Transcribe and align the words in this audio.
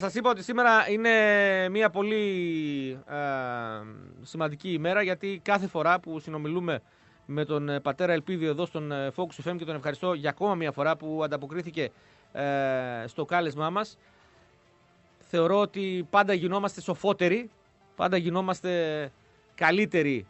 Σας 0.00 0.14
είπα 0.14 0.30
ότι 0.30 0.42
σήμερα 0.42 0.90
είναι 0.90 1.10
μια 1.68 1.90
πολύ 1.90 2.24
ε, 3.06 3.16
σημαντική 4.22 4.72
ημέρα 4.72 5.02
γιατί 5.02 5.40
κάθε 5.44 5.66
φορά 5.66 6.00
που 6.00 6.18
συνομιλούμε 6.18 6.80
με 7.26 7.44
τον 7.44 7.68
ε, 7.68 7.80
πατέρα 7.80 8.12
Ελπίδιο 8.12 8.50
εδώ 8.50 8.66
στον 8.66 8.92
ε, 8.92 9.10
Focus 9.16 9.48
FM 9.50 9.56
και 9.56 9.64
τον 9.64 9.74
ευχαριστώ 9.74 10.12
για 10.12 10.30
ακόμα 10.30 10.54
μια 10.54 10.72
φορά 10.72 10.96
που 10.96 11.20
ανταποκρίθηκε 11.24 11.90
ε, 12.32 12.42
στο 13.06 13.24
κάλεσμά 13.24 13.70
μας 13.70 13.98
θεωρώ 15.18 15.60
ότι 15.60 16.06
πάντα 16.10 16.32
γινόμαστε 16.32 16.80
σοφότεροι, 16.80 17.50
πάντα 17.96 18.16
γινόμαστε 18.16 19.12
καλύτεροι 19.54 20.26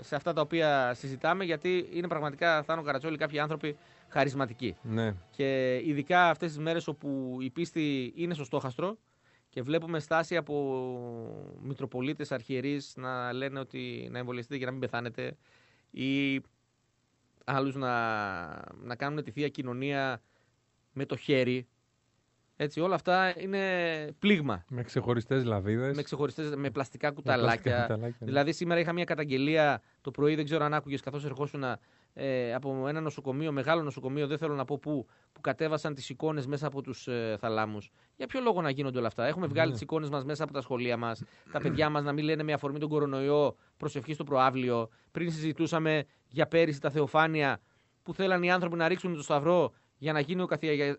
σε 0.00 0.14
αυτά 0.14 0.32
τα 0.32 0.40
οποία 0.40 0.94
συζητάμε 0.94 1.44
γιατί 1.44 1.88
είναι 1.92 2.08
πραγματικά 2.08 2.62
Θάνο 2.62 2.82
Καρατσόλη 2.82 3.16
κάποιοι 3.16 3.38
άνθρωποι 3.38 3.76
χαρισματική. 4.12 4.76
Ναι. 4.82 5.14
Και 5.30 5.80
ειδικά 5.84 6.28
αυτές 6.28 6.48
τις 6.48 6.58
μέρες 6.58 6.86
όπου 6.86 7.38
η 7.40 7.50
πίστη 7.50 8.12
είναι 8.16 8.34
στο 8.34 8.44
στόχαστρο 8.44 8.98
και 9.48 9.62
βλέπουμε 9.62 9.98
στάση 9.98 10.36
από 10.36 11.56
Μητροπολίτες, 11.62 12.32
αρχιερείς 12.32 12.92
να 12.96 13.32
λένε 13.32 13.58
ότι 13.58 14.08
να 14.10 14.18
εμβολιαστείτε 14.18 14.56
για 14.56 14.66
να 14.66 14.72
μην 14.72 14.80
πεθάνετε 14.80 15.36
ή 15.90 16.40
άλλους 17.44 17.74
να, 17.74 17.94
να 18.82 18.96
κάνουν 18.96 19.22
τη 19.22 19.30
θεία 19.30 19.48
κοινωνία 19.48 20.22
με 20.92 21.06
το 21.06 21.16
χέρι. 21.16 21.66
Έτσι, 22.56 22.80
όλα 22.80 22.94
αυτά 22.94 23.40
είναι 23.40 23.60
πλήγμα. 24.18 24.64
Με 24.68 24.82
ξεχωριστές 24.82 25.44
λαβίδες. 25.44 25.96
Με 25.96 26.02
ξεχωριστές, 26.02 26.54
με 26.56 26.70
πλαστικά 26.70 27.10
κουταλάκια. 27.10 27.96
Ναι. 27.98 28.10
Δηλαδή, 28.18 28.52
σήμερα 28.52 28.80
είχα 28.80 28.92
μια 28.92 29.04
καταγγελία 29.04 29.82
το 30.00 30.10
πρωί, 30.10 30.34
δεν 30.34 30.44
ξέρω 30.44 30.64
αν 30.64 30.74
άκουγες 30.74 31.00
καθώς 31.00 31.24
ερχόσουν 31.24 31.64
ε, 32.14 32.54
από 32.54 32.88
ένα 32.88 33.00
νοσοκομείο, 33.00 33.52
μεγάλο 33.52 33.82
νοσοκομείο, 33.82 34.26
δεν 34.26 34.38
θέλω 34.38 34.54
να 34.54 34.64
πω 34.64 34.78
πού, 34.78 35.06
που 35.32 35.40
κατέβασαν 35.40 35.94
τις 35.94 36.08
εικόνες 36.08 36.46
μέσα 36.46 36.66
από 36.66 36.82
τους 36.82 37.08
ε, 37.08 37.36
θαλάμους. 37.40 37.90
Για 38.16 38.26
ποιο 38.26 38.40
λόγο 38.40 38.62
να 38.62 38.70
γίνονται 38.70 38.98
όλα 38.98 39.06
αυτά; 39.06 39.26
Έχουμε 39.26 39.46
βγάλει 39.46 39.66
ναι. 39.66 39.72
τις 39.72 39.82
εικόνες 39.82 40.08
μας 40.08 40.24
μέσα 40.24 40.44
από 40.44 40.52
τα 40.52 40.60
σχολεία 40.60 40.96
μας, 40.96 41.22
τα 41.52 41.60
παιδιά 41.60 41.90
μας 41.90 42.04
να 42.04 42.12
μην 42.12 42.24
λένε 42.24 42.42
με 42.42 42.52
αφορμή 42.52 42.78
τον 42.78 42.88
κορονοϊό 42.88 43.56
προσευχή 43.76 44.14
στο 44.14 44.24
προάβλιο. 44.24 44.88
Πριν 45.10 45.32
συζητούσαμε 45.32 46.04
για 46.28 46.46
πέρυσι 46.46 46.80
τα 46.80 46.90
θεοφάνεια 46.90 47.60
που 48.02 48.14
θέλαν 48.14 48.42
οι 48.42 48.50
άνθρωποι 48.50 48.76
να 48.76 48.88
ρίξουν 48.88 49.14
το 49.14 49.22
σταυρό 49.22 49.72
για 49.98 50.12
να 50.12 50.20
γίνει 50.20 50.42
ο 50.42 50.48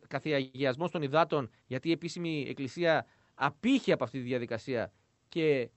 καθιαγιασμός 0.07 0.91
των 0.91 1.01
υδάτων, 1.01 1.49
γιατί 1.65 1.89
η 1.89 1.91
επίσημη 1.91 2.45
εκκλησία 2.49 3.05
απήχε 3.33 3.91
από 3.91 4.03
αυτή 4.03 4.17
τη 4.17 4.23
διαδικασία 4.23 4.91
και 5.29 5.69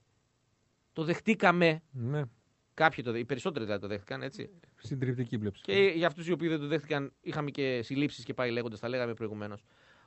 το 0.93 1.03
δεχτήκαμε. 1.03 1.81
Ναι. 1.91 2.21
Κάποιοι 2.73 3.03
το, 3.03 3.15
οι 3.15 3.25
περισσότεροι 3.25 3.65
δηλαδή 3.65 3.81
το 3.81 3.87
δέχτηκαν, 3.87 4.21
έτσι. 4.21 4.49
Συντριπτική 4.77 5.37
πλέψη. 5.37 5.61
Και 5.61 5.91
για 5.95 6.07
αυτούς 6.07 6.27
οι 6.27 6.31
οποίοι 6.31 6.47
δεν 6.47 6.59
το 6.59 6.67
δέχτηκαν, 6.67 7.13
είχαμε 7.21 7.49
και 7.49 7.81
συλλήψεις 7.83 8.23
και 8.23 8.33
πάει 8.33 8.51
λέγοντας, 8.51 8.79
τα 8.79 8.89
λέγαμε 8.89 9.13
προηγουμένως. 9.13 9.63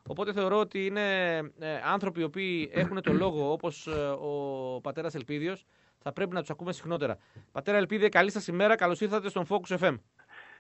Οπότε 0.09 0.33
θεωρώ 0.33 0.59
ότι 0.59 0.87
είναι 0.87 1.37
ε, 1.59 1.81
άνθρωποι 1.85 2.21
οι 2.21 2.25
οποίοι 2.25 2.71
έχουν 2.73 3.03
το 3.03 3.13
λόγο, 3.13 3.53
όπως 3.53 3.87
ε, 3.87 3.91
ο 4.21 4.81
πατέρας 4.83 5.15
Ελπίδιος, 5.15 5.67
θα 5.99 6.13
πρέπει 6.13 6.35
να 6.35 6.41
τους 6.41 6.51
ακούμε 6.51 6.73
συχνότερα. 6.73 7.19
Πατέρα 7.53 7.77
Ελπίδη, 7.77 8.09
καλή 8.09 8.31
σας 8.31 8.47
ημέρα, 8.47 8.77
καλώς 8.77 9.01
ήρθατε 9.01 9.29
στον 9.29 9.47
Focus 9.49 9.79
FM. 9.79 9.95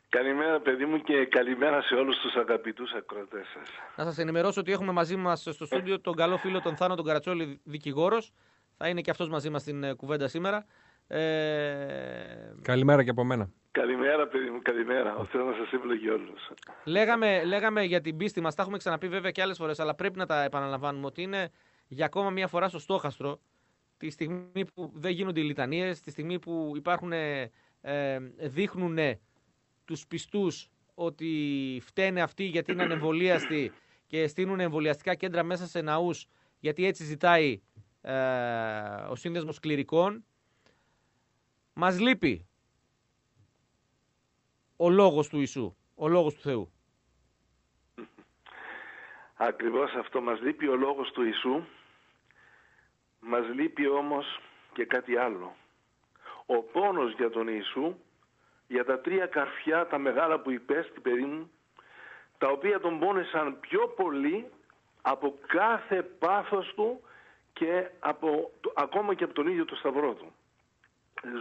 Καλημέρα, 0.08 0.60
παιδί 0.60 0.84
μου, 0.84 1.00
και 1.00 1.26
καλημέρα 1.26 1.82
σε 1.82 1.94
όλους 1.94 2.18
τους 2.18 2.34
αγαπητούς 2.34 2.92
ακροατές 2.92 3.46
σας. 3.54 3.68
Να 3.96 4.04
σας 4.04 4.18
ενημερώσω 4.18 4.60
ότι 4.60 4.72
έχουμε 4.72 4.92
μαζί 4.92 5.16
μας 5.16 5.40
στο 5.40 5.66
στούντιο 5.66 6.00
τον 6.00 6.14
καλό 6.14 6.36
φίλο 6.36 6.60
τον 6.60 6.76
Θάνο 6.76 6.94
τον 6.94 7.04
Καρατσόλη, 7.04 7.60
δικηγόρος. 7.64 8.32
Θα 8.76 8.88
είναι 8.88 9.00
και 9.00 9.10
αυτός 9.10 9.28
μαζί 9.28 9.50
μας 9.50 9.62
στην 9.62 9.84
ε, 9.84 9.94
κουβέντα 9.94 10.28
σήμερα. 10.28 10.66
Ε... 11.12 12.54
Καλημέρα 12.62 13.04
και 13.04 13.10
από 13.10 13.24
μένα. 13.24 13.50
Καλημέρα, 13.70 14.26
παιδί 14.26 14.50
μου, 14.50 14.58
καλημέρα. 14.62 15.16
Ο 15.16 15.24
Θεός 15.24 15.46
να 15.46 15.64
σας 15.64 15.72
ευλογεί 15.72 16.08
όλους. 16.08 16.50
Λέγαμε, 16.84 17.44
λέγαμε 17.44 17.82
για 17.82 18.00
την 18.00 18.16
πίστη 18.16 18.40
μας, 18.40 18.54
τα 18.54 18.62
έχουμε 18.62 18.78
ξαναπεί 18.78 19.08
βέβαια 19.08 19.30
και 19.30 19.42
άλλες 19.42 19.56
φορές, 19.56 19.80
αλλά 19.80 19.94
πρέπει 19.94 20.18
να 20.18 20.26
τα 20.26 20.42
επαναλαμβάνουμε 20.42 21.06
ότι 21.06 21.22
είναι 21.22 21.50
για 21.88 22.04
ακόμα 22.04 22.30
μία 22.30 22.46
φορά 22.46 22.68
στο 22.68 22.78
στόχαστρο 22.78 23.40
τη 23.96 24.10
στιγμή 24.10 24.64
που 24.74 24.92
δεν 24.94 25.12
γίνονται 25.12 25.40
οι 25.40 25.44
λιτανίες, 25.44 26.00
τη 26.00 26.10
στιγμή 26.10 26.38
που 26.38 26.72
υπάρχουν, 26.76 27.12
ε, 27.12 27.50
δείχνουν 28.38 28.98
τους 29.84 30.06
πιστούς 30.06 30.68
ότι 30.94 31.32
φταίνε 31.84 32.22
αυτοί 32.22 32.44
γιατί 32.44 32.72
είναι 32.72 32.82
ανεμβολίαστοι 32.82 33.72
και 34.06 34.26
στείλουν 34.26 34.60
εμβολιαστικά 34.60 35.14
κέντρα 35.14 35.42
μέσα 35.42 35.66
σε 35.66 35.80
ναούς, 35.80 36.26
γιατί 36.60 36.86
έτσι 36.86 37.04
ζητάει 37.04 37.60
ε, 38.00 38.12
ο 39.08 39.14
σύνδεσμος 39.14 39.58
κληρικών 39.58 40.24
μας 41.72 42.00
λείπει 42.00 42.48
ο 44.76 44.90
λόγος 44.90 45.28
του 45.28 45.36
Ιησού, 45.38 45.76
ο 45.94 46.08
λόγος 46.08 46.34
του 46.34 46.40
Θεού. 46.40 46.72
Ακριβώς 49.36 49.94
αυτό 49.94 50.20
μας 50.20 50.40
λείπει 50.40 50.66
ο 50.66 50.76
λόγος 50.76 51.10
του 51.10 51.22
Ιησού. 51.22 51.62
Μας 53.20 53.48
λείπει 53.48 53.88
όμως 53.88 54.40
και 54.72 54.84
κάτι 54.84 55.16
άλλο. 55.16 55.56
Ο 56.46 56.62
πόνος 56.62 57.12
για 57.12 57.30
τον 57.30 57.48
Ιησού, 57.48 57.94
για 58.66 58.84
τα 58.84 59.00
τρία 59.00 59.26
καρφιά 59.26 59.86
τα 59.86 59.98
μεγάλα 59.98 60.40
που 60.40 60.50
υπέστη 60.50 61.00
παιδί 61.00 61.24
μου, 61.24 61.50
τα 62.38 62.48
οποία 62.48 62.80
τον 62.80 62.98
πόνεσαν 62.98 63.60
πιο 63.60 63.88
πολύ 63.88 64.50
από 65.02 65.38
κάθε 65.46 66.02
πάθος 66.02 66.72
του 66.74 67.00
και 67.52 67.90
από, 67.98 68.50
ακόμα 68.74 69.14
και 69.14 69.24
από 69.24 69.34
τον 69.34 69.46
ίδιο 69.46 69.64
το 69.64 69.74
σταυρό 69.74 70.14
του 70.14 70.32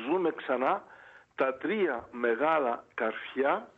ζούμε 0.07 0.31
ξανά 0.31 0.84
τα 1.35 1.53
τρία 1.53 2.07
μεγάλα 2.12 2.85
καρφιά 2.94 3.72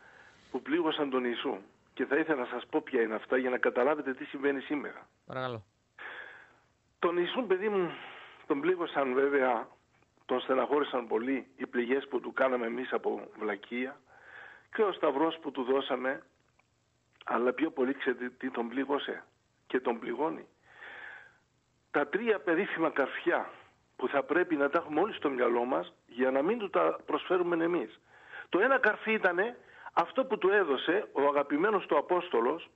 που 0.52 0.62
πλήγωσαν 0.62 1.10
τον 1.10 1.24
Ιησού. 1.26 1.58
Και 1.94 2.06
θα 2.06 2.18
ήθελα 2.18 2.40
να 2.40 2.46
σας 2.46 2.66
πω 2.66 2.82
ποια 2.82 3.02
είναι 3.02 3.16
αυτά 3.16 3.38
για 3.38 3.50
να 3.50 3.58
καταλάβετε 3.58 4.14
τι 4.14 4.26
συμβαίνει 4.26 4.62
σήμερα. 4.62 5.08
Παρακαλώ. 5.26 5.64
Τον 7.00 7.18
Ιησού, 7.18 7.46
παιδί 7.48 7.70
μου, 7.70 7.92
τον 8.48 8.62
πλήγωσαν 8.62 9.14
βέβαια, 9.14 9.68
τον 10.26 10.40
στεναχώρησαν 10.40 11.08
πολύ 11.08 11.48
οι 11.56 11.66
πληγές 11.66 12.08
που 12.08 12.20
του 12.20 12.34
κάναμε 12.34 12.66
εμείς 12.66 12.94
από 12.94 13.28
βλακεία 13.40 14.00
και 14.76 14.82
ο 14.82 14.92
σταυρός 14.92 15.38
που 15.42 15.52
του 15.52 15.64
δώσαμε, 15.64 16.24
αλλά 17.26 17.54
πιο 17.54 17.72
πολύ 17.72 17.94
ξέρετε 17.94 18.30
τι 18.30 18.50
τον 18.52 18.70
πλήγωσε 18.70 19.24
και 19.68 19.80
τον 19.80 20.00
πληγώνει. 20.00 20.48
Τα 21.92 22.08
τρία 22.08 22.40
περίφημα 22.40 22.90
καρφιά 22.90 23.50
που 24.02 24.08
θα 24.08 24.24
πρέπει 24.24 24.56
να 24.56 24.70
τα 24.70 24.78
έχουμε 24.78 25.00
όλοι 25.00 25.14
στο 25.14 25.30
μυαλό 25.30 25.66
μας 25.66 25.94
για 26.08 26.32
να 26.32 26.42
μην 26.42 26.58
του 26.58 26.70
τα 26.70 27.00
προσφέρουμε 27.06 27.64
εμείς. 27.64 28.00
Το 28.50 28.60
ένα 28.60 28.80
καρφί 28.80 29.14
ήταν 29.14 29.38
αυτό 29.94 30.26
που 30.26 30.38
του 30.38 30.50
έδωσε 30.50 31.08
ο 31.12 31.22
αγαπημένος 31.22 31.86
του 31.86 31.98
Απόστολος, 31.98 32.70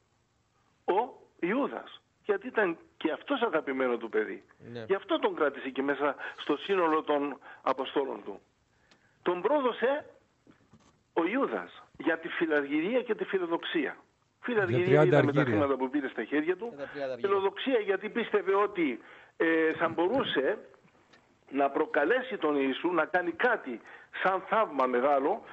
ο 0.85 0.99
Ιούδας. 1.39 2.01
Γιατί 2.23 2.47
ήταν 2.47 2.77
και 2.97 3.11
αυτός 3.11 3.41
αγαπημένο 3.41 3.97
του 3.97 4.09
παιδί. 4.09 4.43
Ναι. 4.71 4.83
Γι' 4.87 4.93
αυτό 4.93 5.19
τον 5.19 5.35
κράτησε 5.35 5.69
και 5.69 5.81
μέσα 5.81 6.15
στο 6.37 6.57
σύνολο 6.57 7.01
των 7.03 7.39
Αποστόλων 7.61 8.23
του. 8.23 8.39
Τον 9.21 9.41
πρόδωσε 9.41 10.05
ο 11.13 11.25
Ιούδας 11.25 11.83
για 11.97 12.17
τη 12.19 12.27
φιλαργυρία 12.27 13.01
και 13.01 13.15
τη 13.15 13.23
φιλοδοξία. 13.23 13.97
Φιλαργυρία 14.39 15.03
ήταν 15.03 15.25
με 15.25 15.33
τα 15.33 15.43
χρήματα 15.43 15.75
που 15.75 15.89
πήρε 15.89 16.07
στα 16.07 16.23
χέρια 16.23 16.55
του. 16.55 16.73
Φιλοδοξία 17.19 17.79
γιατί 17.79 18.09
πίστευε 18.09 18.55
ότι 18.55 18.99
ε, 19.37 19.73
θα 19.73 19.87
μπορούσε 19.89 20.57
να 21.55 21.69
προκαλέσει 21.69 22.37
τον 22.37 22.55
Ιησού 22.55 22.87
να 22.91 23.05
κάνει 23.05 23.31
κάτι 23.31 23.81
σαν 24.23 24.43
θαύμα 24.49 24.85
μεγάλο 24.85 25.43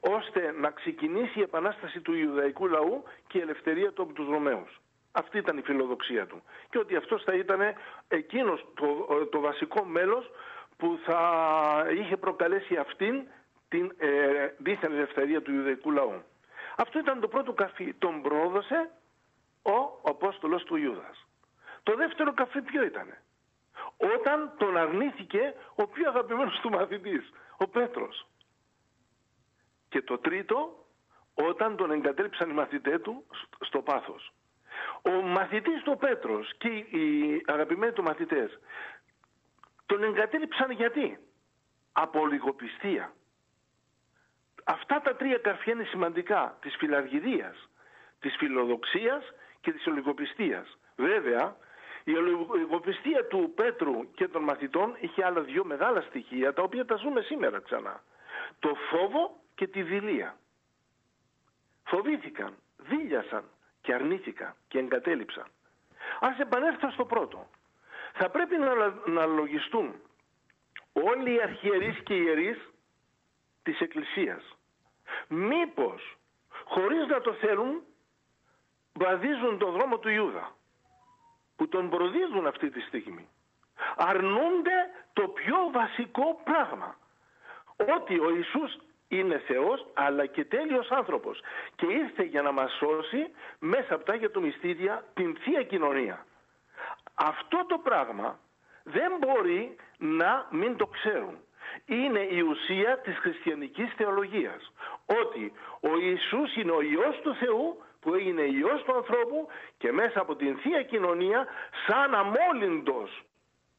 ώστε 0.00 0.54
να 0.60 0.70
ξεκινήσει 0.70 1.38
η 1.38 1.42
επανάσταση 1.42 2.00
του 2.00 2.12
Ιουδαϊκού 2.12 2.66
λαού 2.66 3.02
και 3.26 3.38
η 3.38 3.40
ελευθερία 3.40 3.92
του 3.92 4.02
από 4.02 4.12
τους 4.12 4.28
Ρωμαίους. 4.28 4.80
Αυτή 5.12 5.38
ήταν 5.38 5.58
η 5.58 5.62
φιλοδοξία 5.62 6.26
του. 6.26 6.42
Και 6.70 6.78
ότι 6.78 6.96
αυτός 6.96 7.22
θα 7.22 7.34
ήταν 7.34 7.60
εκείνος 8.08 8.66
το, 8.74 9.06
το 9.30 9.40
βασικό 9.40 9.84
μέλος 9.84 10.30
που 10.76 10.98
θα 11.04 11.20
είχε 11.98 12.16
προκαλέσει 12.16 12.76
αυτήν 12.76 13.26
την 13.68 13.92
ε, 13.98 14.08
δίθεν 14.58 14.92
ελευθερία 14.92 15.42
του 15.42 15.52
Ιουδαϊκού 15.52 15.90
λαού. 15.90 16.22
Αυτό 16.76 16.98
ήταν 16.98 17.20
το 17.20 17.28
πρώτο 17.28 17.52
καφί. 17.52 17.94
Τον 17.94 18.22
πρόδωσε 18.22 18.90
ο 19.62 20.00
Απόστολος 20.02 20.64
του 20.64 20.76
Ιούδας. 20.76 21.26
Το 21.82 21.94
δεύτερο 21.94 22.32
καφί 22.34 22.62
ποιο 22.62 22.84
ήτανε; 22.84 23.22
Όταν 23.96 24.52
τον 24.58 24.76
αρνήθηκε 24.76 25.54
ο 25.74 25.86
πιο 25.86 26.08
αγαπημένος 26.08 26.58
του 26.60 26.70
μαθητής, 26.70 27.32
ο 27.56 27.68
Πέτρος. 27.68 28.26
Και 29.88 30.02
το 30.02 30.18
τρίτο, 30.18 30.86
όταν 31.34 31.76
τον 31.76 31.90
εγκατέλειψαν 31.90 32.50
οι 32.50 32.52
μαθητές 32.52 33.00
του 33.00 33.26
στο 33.60 33.82
πάθος. 33.82 34.32
Ο 35.02 35.10
μαθητής 35.10 35.82
του 35.82 35.96
Πέτρος 35.96 36.56
και 36.58 36.68
οι 36.68 37.42
αγαπημένοι 37.46 37.92
του 37.92 38.02
μαθητές 38.02 38.58
τον 39.86 40.02
εγκατέλειψαν 40.02 40.70
γιατί; 40.70 41.18
Από 41.92 42.26
λιγοπιστία. 42.26 43.12
Αυτά 44.64 45.00
τα 45.00 45.16
τρία 45.16 45.38
καρφιά 45.38 45.72
είναι 45.72 45.84
σημαντικά 45.84 46.58
της 46.60 46.76
φιλαργυρίας, 46.76 47.68
της 48.20 48.36
φιλοδοξίας 48.36 49.24
και 49.60 49.72
της 49.72 49.86
ολιγοπιστίας. 49.86 50.78
Βέβαια, 50.96 51.56
η 52.06 52.12
λογοπιστία 52.12 53.26
του 53.26 53.52
Πέτρου 53.54 54.10
και 54.14 54.28
των 54.28 54.42
μαθητών 54.42 54.96
είχε 55.00 55.24
άλλα 55.24 55.40
δύο 55.40 55.64
μεγάλα 55.64 56.00
στοιχεία 56.00 56.52
τα 56.52 56.62
οποία 56.62 56.84
τα 56.84 56.96
ζούμε 56.96 57.20
σήμερα 57.20 57.60
ξανά. 57.60 58.02
Το 58.58 58.74
φόβο 58.90 59.40
και 59.54 59.66
τη 59.66 59.82
δηλία. 59.82 60.38
Φοβήθηκαν, 61.84 62.56
δίλιασαν 62.76 63.44
και 63.80 63.94
αρνήθηκαν 63.94 64.54
και 64.68 64.78
εγκατέλειψαν. 64.78 65.46
Ας 66.20 66.38
επανέλθω 66.38 66.90
στο 66.90 67.04
πρώτο. 67.04 67.48
Θα 68.12 68.30
πρέπει 68.30 68.56
να, 68.56 68.74
να 69.06 69.26
λογιστούν 69.26 69.94
όλοι 70.92 71.34
οι 71.34 71.42
αρχιερείς 71.42 72.02
και 72.02 72.14
οι 72.14 72.22
ιερείς 72.24 72.70
της 73.62 73.80
Εκκλησίας. 73.80 74.56
Μήπως, 75.28 76.18
χωρίς 76.64 77.06
να 77.06 77.20
το 77.20 77.32
θέλουν, 77.32 77.82
βαδίζουν 78.92 79.58
τον 79.58 79.72
δρόμο 79.72 79.98
του 79.98 80.08
Ιούδα, 80.08 80.55
που 81.56 81.68
τον 81.68 81.90
προδίδουν 81.90 82.46
αυτή 82.46 82.70
τη 82.70 82.80
στιγμή. 82.80 83.28
Αρνούνται 83.96 84.90
το 85.12 85.28
πιο 85.28 85.56
βασικό 85.72 86.40
πράγμα. 86.44 86.96
Ότι 87.96 88.18
ο 88.20 88.30
Ιησούς 88.30 88.78
είναι 89.08 89.38
Θεός 89.38 89.86
αλλά 89.94 90.26
και 90.26 90.44
τέλειος 90.44 90.90
άνθρωπος 90.90 91.40
και 91.76 91.86
ήρθε 91.86 92.22
για 92.22 92.42
να 92.42 92.52
μας 92.52 92.72
σώσει 92.72 93.30
μέσα 93.58 93.94
από 93.94 94.04
τα 94.04 94.12
Άγια 94.12 94.30
του 94.30 94.40
Μυστήρια 94.40 95.04
την 95.14 95.36
Θεία 95.36 95.62
Κοινωνία. 95.62 96.26
Αυτό 97.14 97.64
το 97.66 97.78
πράγμα 97.78 98.38
δεν 98.82 99.12
μπορεί 99.18 99.76
να 99.98 100.46
μην 100.50 100.76
το 100.76 100.86
ξέρουν. 100.86 101.38
Είναι 101.84 102.20
η 102.20 102.40
ουσία 102.40 102.98
της 102.98 103.18
χριστιανικής 103.18 103.92
θεολογίας. 103.96 104.72
Ότι 105.06 105.52
ο 105.80 105.98
Ιησούς 105.98 106.56
είναι 106.56 106.70
ο 106.70 106.80
Υιός 106.80 107.20
του 107.22 107.34
Θεού 107.34 107.82
που 108.06 108.14
έγινε 108.14 108.42
Υιός 108.42 108.82
του 108.82 108.94
ανθρώπου 108.94 109.48
και 109.78 109.92
μέσα 109.92 110.20
από 110.20 110.36
την 110.36 110.56
Θεία 110.56 110.82
Κοινωνία 110.82 111.46
σαν 111.86 112.14
αμόλυντος, 112.14 113.22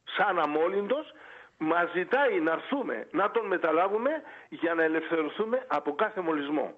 σαν 0.03 0.39
αμόλυντος 0.39 1.13
μας 1.57 1.91
ζητάει 1.91 2.39
να 2.39 2.51
έρθουμε 2.51 3.07
να 3.11 3.31
τον 3.31 3.45
μεταλάβουμε 3.45 4.11
για 4.49 4.73
να 4.73 4.83
ελευθερωθούμε 4.83 5.65
από 5.67 5.95
κάθε 5.95 6.21
μολυσμό. 6.21 6.75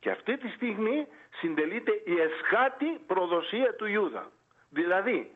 Και 0.00 0.10
αυτή 0.10 0.36
τη 0.36 0.48
στιγμή 0.48 1.06
συντελείται 1.40 2.02
η 2.04 2.14
εσχάτη 2.20 3.00
προδοσία 3.06 3.74
του 3.74 3.86
Ιούδα. 3.86 4.30
Δηλαδή, 4.68 5.30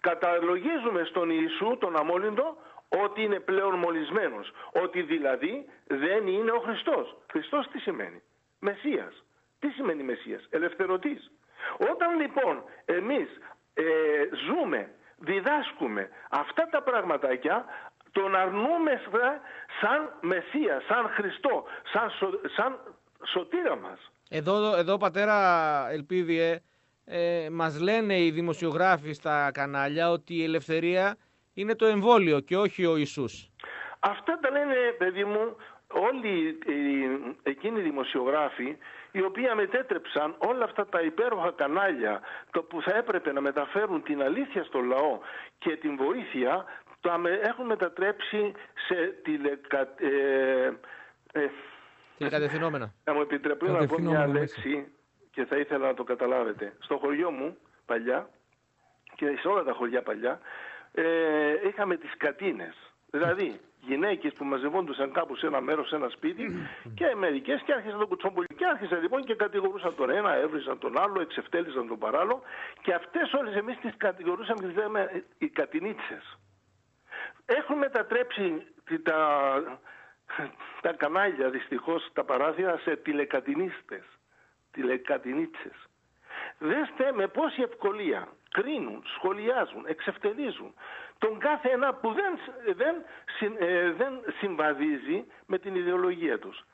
καταλογίζουμε 0.00 1.04
στον 1.04 1.30
Ιησού, 1.30 1.76
τον 1.80 1.96
αμόλυντο, 1.96 2.56
ότι 2.88 3.22
είναι 3.22 3.40
πλέον 3.40 3.74
μολυσμένος. 3.74 4.52
Ότι 4.72 5.02
δηλαδή 5.02 5.66
δεν 5.86 6.26
είναι 6.26 6.50
ο 6.50 6.58
Χριστός. 6.58 7.16
Χριστός 7.30 7.68
τι 7.68 7.78
σημαίνει; 7.78 8.22
Μεσσίας. 8.58 9.22
Τι 9.58 9.68
σημαίνει 9.68 10.02
Μεσσίας; 10.02 10.46
Ελευθερωτής. 10.50 11.30
Όταν 11.92 12.20
λοιπόν 12.20 12.64
εμείς 12.84 13.28
ε, 13.74 13.84
ζούμε 14.46 14.90
διδάσκουμε 15.18 16.08
αυτά 16.30 16.68
τα 16.70 16.82
πραγματάκια 16.82 17.64
τον 18.12 18.34
αρνούμε 18.36 19.00
σαν 19.80 20.12
Μεσσία, 20.20 20.82
σαν 20.88 21.08
Χριστό, 21.08 21.64
σαν, 21.92 22.10
σαν 22.56 22.78
σωτήρα 23.24 23.76
μας. 23.76 24.10
Εδώ, 24.28 24.76
εδώ 24.76 24.96
πατέρα 24.96 25.36
Ελπίδιε, 25.90 26.60
ε, 27.04 27.48
μας 27.50 27.80
λένε 27.80 28.20
οι 28.20 28.30
δημοσιογράφοι 28.30 29.12
στα 29.12 29.50
κανάλια 29.52 30.10
ότι 30.10 30.34
η 30.34 30.44
ελευθερία 30.44 31.16
είναι 31.54 31.74
το 31.74 31.86
εμβόλιο 31.86 32.40
και 32.40 32.56
όχι 32.56 32.86
ο 32.86 32.96
Ιησούς. 32.96 33.50
Αυτά 33.98 34.38
τα 34.38 34.50
λένε 34.50 34.74
παιδί 34.98 35.24
μου 35.24 35.56
όλοι 35.92 36.58
εκείνοι 37.42 37.80
οι 37.80 37.82
δημοσιογράφοι 37.82 38.76
οι 39.18 39.22
οποίοι 39.22 39.44
μετέτρεψαν 39.54 40.34
όλα 40.38 40.64
αυτά 40.64 40.86
τα 40.86 41.00
υπέροχα 41.00 41.52
κανάλια 41.56 42.20
το 42.50 42.62
που 42.62 42.82
θα 42.82 42.96
έπρεπε 42.96 43.32
να 43.32 43.40
μεταφέρουν 43.40 44.02
την 44.02 44.22
αλήθεια 44.22 44.64
στο 44.64 44.80
λαό 44.80 45.18
και 45.58 45.76
την 45.76 45.96
βοήθεια 45.96 46.64
το 47.00 47.10
έχουν 47.42 47.66
μετατρέψει 47.66 48.52
σε 48.86 48.94
τηλεκα... 49.22 49.80
Ε, 49.96 50.72
ε, 51.32 51.48
Τηλεκατευθυνόμενα. 52.16 52.94
Να 53.04 53.14
μου 53.14 53.20
επιτρεπούν 53.20 53.72
να 53.72 53.86
πω 53.86 53.98
μια 53.98 54.26
λέξη 54.26 54.92
και 55.30 55.44
θα 55.44 55.56
ήθελα 55.56 55.86
να 55.86 55.94
το 55.94 56.04
καταλάβετε. 56.04 56.72
Στο 56.78 56.98
χωριό 56.98 57.30
μου 57.30 57.56
παλιά 57.86 58.28
και 59.14 59.36
σε 59.40 59.48
όλα 59.48 59.62
τα 59.62 59.72
χωριά 59.72 60.02
παλιά 60.02 60.40
ε, 60.92 61.04
είχαμε 61.68 61.96
τις 61.96 62.16
κατίνες. 62.16 62.74
Δηλαδή 63.10 63.60
γυναίκες 63.88 64.32
που 64.32 64.44
μαζευόντουσαν 64.44 65.12
κάπου 65.12 65.34
σε 65.36 65.46
ένα 65.46 65.60
μέρος, 65.60 65.88
σε 65.88 65.96
ένα 65.96 66.08
σπίτι 66.08 66.44
και 66.94 67.14
μερικές 67.16 67.62
και 67.64 67.72
άρχισαν 67.72 67.98
τον 67.98 68.08
κουτσόμπολι. 68.08 68.46
Και 68.56 68.66
άρχισαν 68.66 69.00
λοιπόν 69.00 69.24
και 69.24 69.34
κατηγορούσαν 69.34 69.94
τον 69.94 70.10
ένα, 70.10 70.34
έβρισαν 70.34 70.78
τον 70.78 70.98
άλλο, 70.98 71.20
εξευτέλισαν 71.20 71.88
τον 71.88 71.98
παράλληλο 71.98 72.42
και 72.82 72.92
αυτές 72.94 73.32
όλες 73.32 73.54
εμείς 73.54 73.78
τις 73.78 73.96
κατηγορούσαμε 73.96 74.60
και 74.60 74.66
τις 74.66 74.76
λέμε 74.76 75.24
οι 75.38 75.48
κατηνίτσες. 75.48 76.38
Έχουν 77.46 77.78
μετατρέψει 77.78 78.66
τα, 79.02 79.20
τα 80.80 80.92
κανάλια 80.92 81.50
δυστυχώς 81.50 82.08
τα 82.12 82.24
παράθυρα 82.24 82.78
σε 82.78 82.96
τηλεκατηνίστες, 82.96 84.04
τηλεκατηνίτσες. 84.70 85.76
Δέστε 86.58 87.12
με 87.14 87.26
πόση 87.26 87.62
ευκολία 87.62 88.28
κρίνουν, 88.50 89.02
σχολιάζουν, 89.14 89.84
εξευτελίζουν 89.86 90.74
τον 91.18 91.38
κάθε 91.38 91.68
ένα 91.68 91.94
που 91.94 92.12
δεν, 92.12 92.38
δεν, 92.74 92.94
ε, 93.58 93.92
δεν 93.92 94.12
συμβαδίζει 94.38 95.24
με 95.46 95.58
την 95.58 95.74
ιδεολογία 95.74 96.38
τους. 96.38 96.64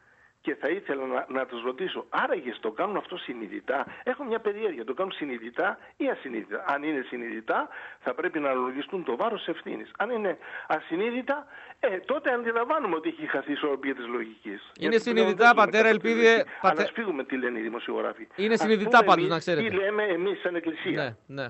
Και 0.40 0.54
θα 0.54 0.68
ήθελα 0.68 1.06
να, 1.06 1.26
να 1.28 1.46
τους 1.46 1.62
ρωτήσω, 1.62 2.06
άραγε 2.08 2.54
το 2.60 2.70
κάνουν 2.70 2.96
αυτό 2.96 3.16
συνειδητά; 3.16 3.86
Έχω 4.02 4.24
μια 4.24 4.38
περιέργεια, 4.40 4.84
το 4.84 4.94
κάνουν 4.94 5.12
συνειδητά 5.12 5.78
ή 5.96 6.08
ασυνείδητα; 6.08 6.64
Αν 6.66 6.82
είναι 6.82 7.04
συνειδητά, 7.08 7.68
θα 8.00 8.14
πρέπει 8.14 8.38
να 8.38 8.50
αναλογιστούν 8.50 9.04
το 9.04 9.16
βάρος 9.16 9.48
ευθύνης. 9.48 9.90
Αν 9.98 10.10
είναι 10.10 10.38
ασυνείδητα, 10.66 11.46
ε, 11.80 11.98
τότε 11.98 12.32
αντιλαμβάνουμε 12.32 12.96
ότι 12.96 13.08
έχει 13.08 13.26
χαθεί 13.26 13.50
η 13.50 13.52
ισορροπία 13.52 13.94
της 13.94 14.06
λογικής. 14.06 14.72
Είναι 14.80 14.98
συνειδητά, 14.98 15.54
πατέρα, 15.54 15.88
ελπίδε... 15.88 16.44
Πατέ... 16.60 16.80
Ανασφίγουμε 16.80 17.24
τι 17.24 17.36
λένε 17.36 17.58
οι 17.58 17.62
δημοσιογράφοι. 17.62 18.28
Είναι 18.36 18.56
συνειδητά 18.56 19.04
πάντως, 19.04 19.28
να 19.28 19.38
ξέρετε. 19.38 19.68
Τι 19.68 19.74
λέμε 19.74 20.02
εμείς 20.02 20.40
σαν 20.40 20.54
Εκκλησία. 20.54 21.16
Ναι, 21.26 21.42
ναι. 21.42 21.48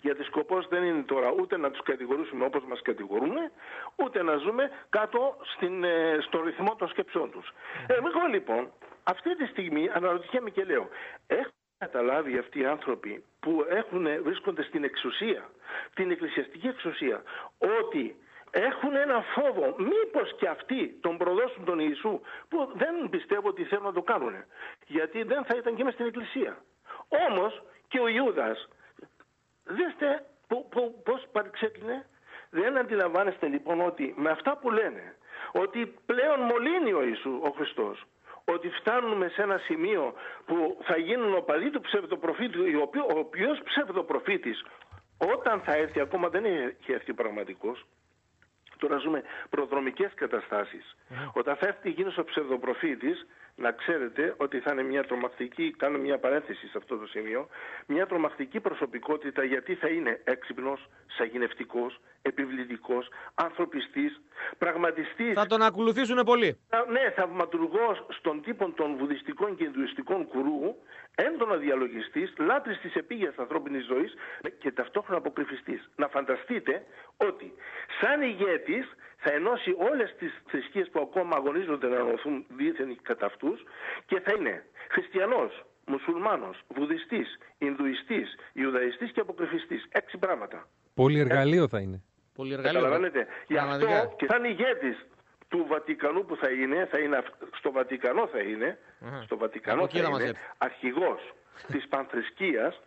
Γιατί 0.00 0.22
σκοπός 0.22 0.68
δεν 0.68 0.82
είναι 0.84 1.02
τώρα 1.02 1.34
ούτε 1.40 1.56
να 1.56 1.70
τους 1.70 1.82
κατηγορούσουμε 1.82 2.44
όπως 2.44 2.64
μας 2.64 2.82
κατηγορούν, 2.82 3.36
ούτε 3.96 4.22
να 4.22 4.36
ζούμε 4.36 4.70
κάτω 4.88 5.36
στην, 5.42 5.84
ε, 5.84 6.18
στο 6.20 6.42
ρυθμό 6.42 6.74
των 6.76 6.88
σκέψεών 6.88 7.30
τους. 7.30 7.52
Ε, 7.86 7.94
εγώ 7.94 8.26
λοιπόν 8.30 8.72
αυτή 9.04 9.36
τη 9.36 9.46
στιγμή 9.46 9.90
αναρωτιέμαι 9.92 10.50
και 10.50 10.64
λέω, 10.64 10.88
έχουν 11.26 11.52
καταλάβει 11.78 12.38
αυτοί 12.38 12.60
οι 12.60 12.66
άνθρωποι 12.66 13.24
που 13.40 13.66
έχουν, 13.68 14.06
βρίσκονται 14.22 14.62
στην 14.62 14.84
εξουσία, 14.84 15.50
την 15.94 16.10
εκκλησιαστική 16.10 16.66
εξουσία, 16.66 17.22
ότι 17.58 18.16
έχουν 18.50 18.96
ένα 18.96 19.24
φόβο 19.34 19.74
μήπως 19.78 20.34
και 20.38 20.48
αυτοί 20.48 20.98
τον 21.00 21.16
προδώσουν 21.16 21.64
τον 21.64 21.78
Ιησού 21.78 22.20
που 22.48 22.72
δεν 22.74 23.08
πιστεύω 23.10 23.48
ότι 23.48 23.64
θέλουν 23.64 23.84
να 23.84 23.92
το 23.92 24.02
κάνουν 24.02 24.34
γιατί 24.86 25.22
δεν 25.22 25.44
θα 25.44 25.54
ήταν 25.56 25.74
και 25.74 25.84
μέσα 25.84 25.94
στην 25.94 26.06
εκκλησία 26.06 26.62
όμως 27.28 27.62
και 27.88 28.00
ο 28.00 28.08
Ιούδας 28.08 28.68
Δέστε 29.66 30.26
πώς 31.04 31.26
παρεξέκλεινε. 31.32 32.06
Δεν 32.50 32.78
αντιλαμβάνεστε 32.78 33.46
λοιπόν 33.46 33.80
ότι 33.80 34.14
με 34.16 34.30
αυτά 34.30 34.56
που 34.56 34.70
λένε, 34.70 35.14
ότι 35.52 35.94
πλέον 36.06 36.40
μολύνει 36.40 36.92
ο 36.92 37.02
Ιησούς, 37.02 37.40
ο 37.42 37.50
Χριστός, 37.56 38.04
ότι 38.44 38.68
φτάνουμε 38.68 39.28
σε 39.28 39.42
ένα 39.42 39.58
σημείο 39.58 40.14
που 40.46 40.78
θα 40.82 40.96
γίνουν 40.96 41.36
οπαδοί 41.36 41.70
του 41.70 41.80
ψευδοπροφήτης, 41.80 42.74
ο 43.14 43.18
οποίος 43.18 43.60
ψευδοπροφήτης 43.64 44.64
όταν 45.18 45.60
θα 45.60 45.72
έρθει, 45.74 46.00
ακόμα 46.00 46.28
δεν 46.28 46.44
έχει 46.44 46.92
έρθει 46.92 47.12
πραγματικός, 47.14 47.86
τώρα 48.78 48.96
ζούμε 48.96 49.22
προδρομικές 49.50 50.14
καταστάσεις. 50.14 50.96
Όταν 51.32 51.56
θα 51.56 51.66
έρθει 51.66 51.90
γίνος 51.90 52.18
ο 52.18 52.24
ψευδοπροφήτης, 52.24 53.26
να 53.56 53.72
ξέρετε 53.72 54.34
ότι 54.36 54.60
θα 54.60 54.72
είναι 54.72 54.82
μια 54.82 55.04
τρομακτική, 55.04 55.74
κάνω 55.78 55.98
μια 55.98 56.18
παρένθεση 56.18 56.66
σε 56.66 56.78
αυτό 56.78 56.96
το 56.96 57.06
σημείο, 57.06 57.48
μια 57.86 58.06
τρομακτική 58.06 58.60
προσωπικότητα 58.60 59.44
γιατί 59.44 59.74
θα 59.74 59.88
είναι 59.88 60.20
έξυπνος, 60.24 60.88
σαγηνευτικός, 61.06 62.00
επιβλητικός, 62.22 63.08
ανθρωπιστής, 63.34 64.20
πραγματιστής. 64.58 65.32
Θα 65.34 65.46
τον 65.46 65.62
ακολουθήσουν 65.62 66.24
πολύ. 66.24 66.58
Ναι, 66.90 67.10
θαυματουργός 67.10 68.06
στον 68.08 68.42
τύπο 68.42 68.70
των 68.70 68.96
βουδιστικών 68.96 69.56
και 69.56 69.64
ινδουιστικών 69.64 70.26
κουρού, 70.26 70.76
έντονα 71.14 71.56
διαλογιστής, 71.56 72.34
λάτρης 72.38 72.78
της 72.80 72.94
επίγειας 72.94 73.34
ανθρώπινης 73.36 73.84
ζωής 73.84 74.14
και 74.58 74.70
ταυτόχρονα 74.72 75.18
αποκρυφιστής. 75.18 75.90
Να 75.96 76.08
φανταστείτε 76.08 76.84
ότι 77.16 77.52
σαν 78.00 78.22
ηγέτης 78.22 78.86
θα 79.26 79.34
ενώσει 79.34 79.74
όλες 79.90 80.14
τις 80.18 80.32
θρησκείες 80.50 80.88
που 80.92 81.00
ακόμα 81.00 81.36
αγωνίζονται 81.36 81.88
να 81.88 81.96
ενωθούν 81.96 82.46
δίθεν 82.56 82.98
κατά 83.02 83.26
αυτούς 83.26 83.62
και 84.06 84.20
θα 84.20 84.32
είναι 84.38 84.64
χριστιανός, 84.88 85.64
μουσουλμάνος, 85.86 86.56
βουδιστής, 86.68 87.38
Ινδουιστής, 87.58 88.28
Ιουδαϊστής 88.52 89.10
και 89.12 89.20
αποκρυφιστής. 89.20 89.86
Έξι 89.88 90.18
πράγματα. 90.18 90.68
Πολύ 90.94 91.18
εργαλείο 91.18 91.68
θα 91.68 91.80
είναι. 91.80 92.02
Πολύ 92.34 92.52
εργαλείο. 92.52 92.80
Καταλαβαίνετε. 92.80 93.26
Γι' 93.46 93.56
αυτό 93.56 94.14
και 94.16 94.26
θα 94.26 94.36
είναι 94.36 94.48
ηγέτης 94.48 95.06
του 95.48 95.66
Βατικανού 95.68 96.24
που 96.24 96.36
θα 96.36 96.50
είναι, 96.50 96.86
θα 96.90 96.98
είναι 96.98 97.22
στο 97.58 97.72
Βατικανό 97.72 98.26
θα 98.26 98.38
είναι, 98.38 98.78
στο 99.24 99.36
Βατικανό 99.36 99.88
θα 99.88 99.98
είναι, 99.98 100.32
αρχηγός 100.58 101.20
της 101.72 101.88
Πανθρησκείας, 101.88 102.80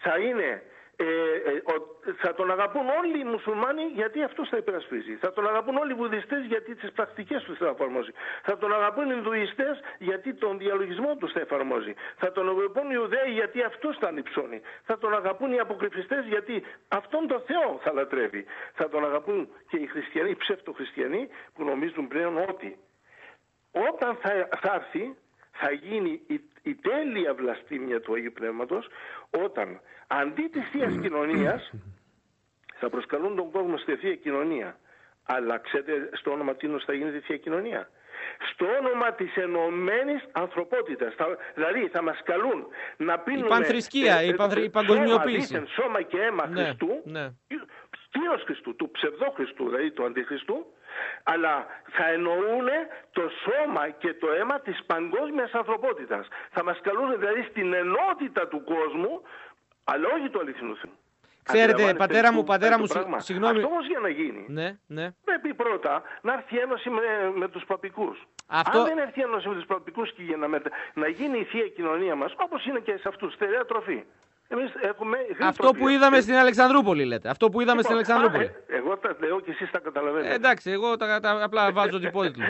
θα 0.00 0.18
είναι 0.18 0.62
ε, 1.00 1.04
ε, 1.04 2.12
θα 2.16 2.34
τον 2.34 2.50
αγαπούν 2.50 2.88
όλοι 2.88 3.18
οι 3.20 3.24
μουσουλμάνοι 3.24 3.82
γιατί 3.82 4.22
αυτός 4.22 4.48
θα 4.48 4.56
υπερασπίζει. 4.56 5.14
Θα 5.16 5.32
τον 5.32 5.46
αγαπούν 5.46 5.76
όλοι 5.76 5.92
οι 5.92 5.94
βουδιστές 5.94 6.44
γιατί 6.44 6.74
τις 6.74 6.92
πρακτικές 6.92 7.42
τους 7.42 7.58
θα 7.58 7.68
εφαρμόζει. 7.68 8.12
Θα 8.42 8.58
τον 8.58 8.72
αγαπούν 8.72 9.10
οι 9.10 9.14
Ινδουιστές 9.16 9.80
γιατί 9.98 10.34
τον 10.34 10.58
διαλογισμό 10.58 11.16
τους 11.16 11.32
θα 11.32 11.40
εφαρμόζει. 11.40 11.94
Θα 12.16 12.32
τον 12.32 12.48
αγαπούν 12.48 12.84
οι 12.90 12.92
Ιουδαίοι 12.92 13.30
γιατί 13.30 13.62
αυτός 13.62 13.96
θα 13.98 14.06
ανυψώνει. 14.08 14.60
Θα 14.84 14.98
τον 14.98 15.14
αγαπούν 15.14 15.52
οι 15.52 15.58
αποκρυφιστές 15.58 16.24
γιατί 16.26 16.64
αυτόν 16.88 17.26
τον 17.26 17.40
Θεό 17.46 17.80
θα 17.82 17.92
λατρεύει. 17.92 18.44
Θα 18.74 18.88
τον 18.88 19.04
αγαπούν 19.04 19.48
και 19.68 19.76
οι 19.76 19.86
χριστιανοί, 19.86 20.30
οι 20.30 20.36
ψευτοχριστιανοί 20.36 21.28
που 21.54 21.64
νομίζουν 21.64 22.08
πλέον 22.08 22.36
ότι 22.48 22.78
όταν 23.90 24.16
θα, 24.22 24.48
θα 24.60 24.74
έρθει 24.74 25.16
θα 25.60 25.70
γίνει 25.70 26.20
η, 26.26 26.40
η 26.62 26.74
τέλεια 26.74 27.34
βλαστήμια 27.34 28.00
του 28.00 28.14
Αγίου 28.14 28.32
Πνεύματος 28.34 28.88
όταν 29.30 29.80
αντί 30.06 30.48
της 30.52 30.68
Θείας 30.72 30.92
Κοινωνίας 31.02 31.70
θα 32.78 32.88
προσκαλούν 32.88 33.36
τον 33.36 33.50
κόσμο 33.50 33.76
στη 33.76 33.96
Θεία 33.96 34.14
Κοινωνία. 34.14 34.78
Αλλά 35.24 35.58
ξέρετε 35.58 36.08
στο 36.12 36.30
όνομα 36.30 36.54
τίνος 36.54 36.84
θα 36.84 36.92
γίνεται 36.92 37.16
η 37.16 37.20
Θεία 37.20 37.36
Κοινωνία; 37.36 37.90
Στο 38.52 38.66
όνομα 38.66 39.12
της 39.12 39.36
ενωμένης 39.36 40.22
ανθρωπότητας. 40.32 41.14
Θα, 41.14 41.36
δηλαδή 41.54 41.88
θα 41.88 42.02
μας 42.02 42.18
καλούν 42.24 42.66
να 42.96 43.18
πίνουμε... 43.18 43.46
Η 43.46 43.48
πανθρησκεία, 43.48 44.22
η, 44.22 44.34
πανθρη, 44.34 44.64
η 44.64 44.70
παγκοσμιοποίηση. 44.70 45.54
Σώμα, 45.54 45.66
σώμα 45.66 46.02
και 46.02 46.18
αίμα 46.20 46.46
ναι, 46.46 46.62
Χριστού, 46.62 47.02
ναι. 47.04 47.28
Κύριος 48.10 48.42
Χριστού, 48.44 48.76
του 48.76 48.90
ψευδόχριστου, 48.90 49.68
δηλαδή 49.68 49.90
του 49.90 50.04
αντιχριστού, 50.04 50.66
αλλά 51.22 51.66
θα 51.90 52.08
εννοούν 52.08 52.68
το 53.12 53.22
σώμα 53.44 53.88
και 53.90 54.14
το 54.14 54.30
αίμα 54.32 54.60
της 54.60 54.84
παγκόσμιας 54.86 55.52
ανθρωπότητας. 55.52 56.28
Θα 56.50 56.64
μας 56.64 56.78
καλούν 56.80 57.18
δηλαδή 57.18 57.42
στην 57.42 57.72
ενότητα 57.72 58.48
του 58.48 58.64
κόσμου, 58.64 59.22
αλλά 59.84 60.08
όχι 60.14 60.28
του 60.28 60.40
αληθινού 60.40 60.76
Θεού. 60.76 60.92
Ξέρετε, 61.42 61.94
πατέρα 61.94 62.32
μου, 62.32 62.44
πατέρα 62.44 62.78
μου, 62.78 62.86
συγγνώμη. 63.16 63.56
Αυτός 63.56 63.70
όμως 63.70 63.86
για 63.86 63.98
να 63.98 64.08
γίνει. 64.08 64.44
Ναι, 64.48 64.78
ναι. 64.86 65.10
Πρέπει 65.24 65.54
πρώτα 65.54 66.02
να 66.22 66.32
έρθει 66.32 66.58
ένωση 66.58 66.90
με, 66.90 67.32
με 67.34 67.48
τους 67.48 67.64
παπικούς. 67.64 68.26
Αυτό... 68.46 68.78
Αν 68.78 68.84
δεν 68.84 68.98
έρθει 68.98 69.20
ένωση 69.20 69.48
με 69.48 69.54
τους 69.54 69.66
παπικούς 69.66 70.12
και 70.12 70.22
για 70.22 70.36
να, 70.36 70.48
να 70.94 71.08
γίνει 71.08 71.38
η 71.38 71.44
θεία 71.44 71.68
κοινωνία 71.68 72.14
μας, 72.14 72.34
όπως 72.36 72.66
είναι 72.66 72.78
και 72.78 72.96
σε 72.96 73.08
αυτούς, 73.08 73.32
στερεά 73.32 73.64
τροφή. 73.64 74.04
Εμείς 74.50 74.72
έχουμε 74.80 75.18
Αυτό 75.40 75.70
που 75.72 75.88
είδαμε 75.88 76.20
στην 76.20 76.34
Αλεξανδρούπολη, 76.34 77.04
λέτε. 77.04 77.28
Αυτό 77.28 77.48
που 77.48 77.60
είδαμε 77.60 77.82
στην 77.82 77.96
Λοιπόν, 77.96 78.12
Αλεξανδρούπολη. 78.14 78.58
α, 78.70 78.74
ε, 78.74 78.76
εγώ 78.76 78.96
τα 78.98 79.16
λέω 79.20 79.40
και 79.40 79.50
εσείς 79.50 79.70
τα 79.70 79.78
καταλαβαίνετε. 79.78 80.30
Ε, 80.32 80.34
εντάξει, 80.34 80.70
εγώ 80.70 80.96
τα, 80.96 81.20
τα, 81.20 81.42
απλά 81.44 81.72
βάζω 81.72 81.98
την 81.98 82.08
υπότιτλο. 82.08 82.44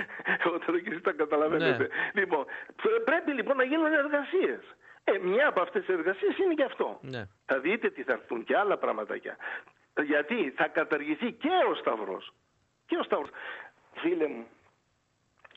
Εγώ 0.44 0.58
τα 0.58 0.64
λέω 0.72 0.80
και 0.80 0.90
εσείς 0.90 1.02
τα 1.02 1.12
καταλαβαίνετε. 1.12 1.82
Ναι. 1.82 2.20
Λοιπόν, 2.20 2.44
πρέ- 2.82 3.00
πρέπει 3.04 3.32
λοιπόν 3.32 3.56
να 3.56 3.64
γίνουν 3.64 3.92
εργασίες. 3.92 4.60
Ε, 5.04 5.18
μια 5.18 5.48
από 5.48 5.60
αυτές 5.60 5.84
τις 5.84 5.94
εργασίες 5.94 6.38
είναι 6.38 6.54
και 6.54 6.64
αυτό. 6.64 6.98
Ναι. 7.02 7.22
Θα 7.46 7.58
δείτε 7.58 7.90
τι 7.90 8.02
θα 8.02 8.12
έρθουν 8.12 8.44
και 8.44 8.56
άλλα 8.56 8.76
πραγματάκια. 8.78 9.36
Γιατί 10.04 10.50
θα 10.56 10.68
καταργηθεί 10.68 11.32
και 11.32 11.50
ο 11.70 11.74
Σταυρός. 11.74 12.34
Και 12.86 12.96
ο 12.96 13.02
Σταυρός. 13.02 13.30
Φίλε 13.94 14.26
μου, 14.26 14.46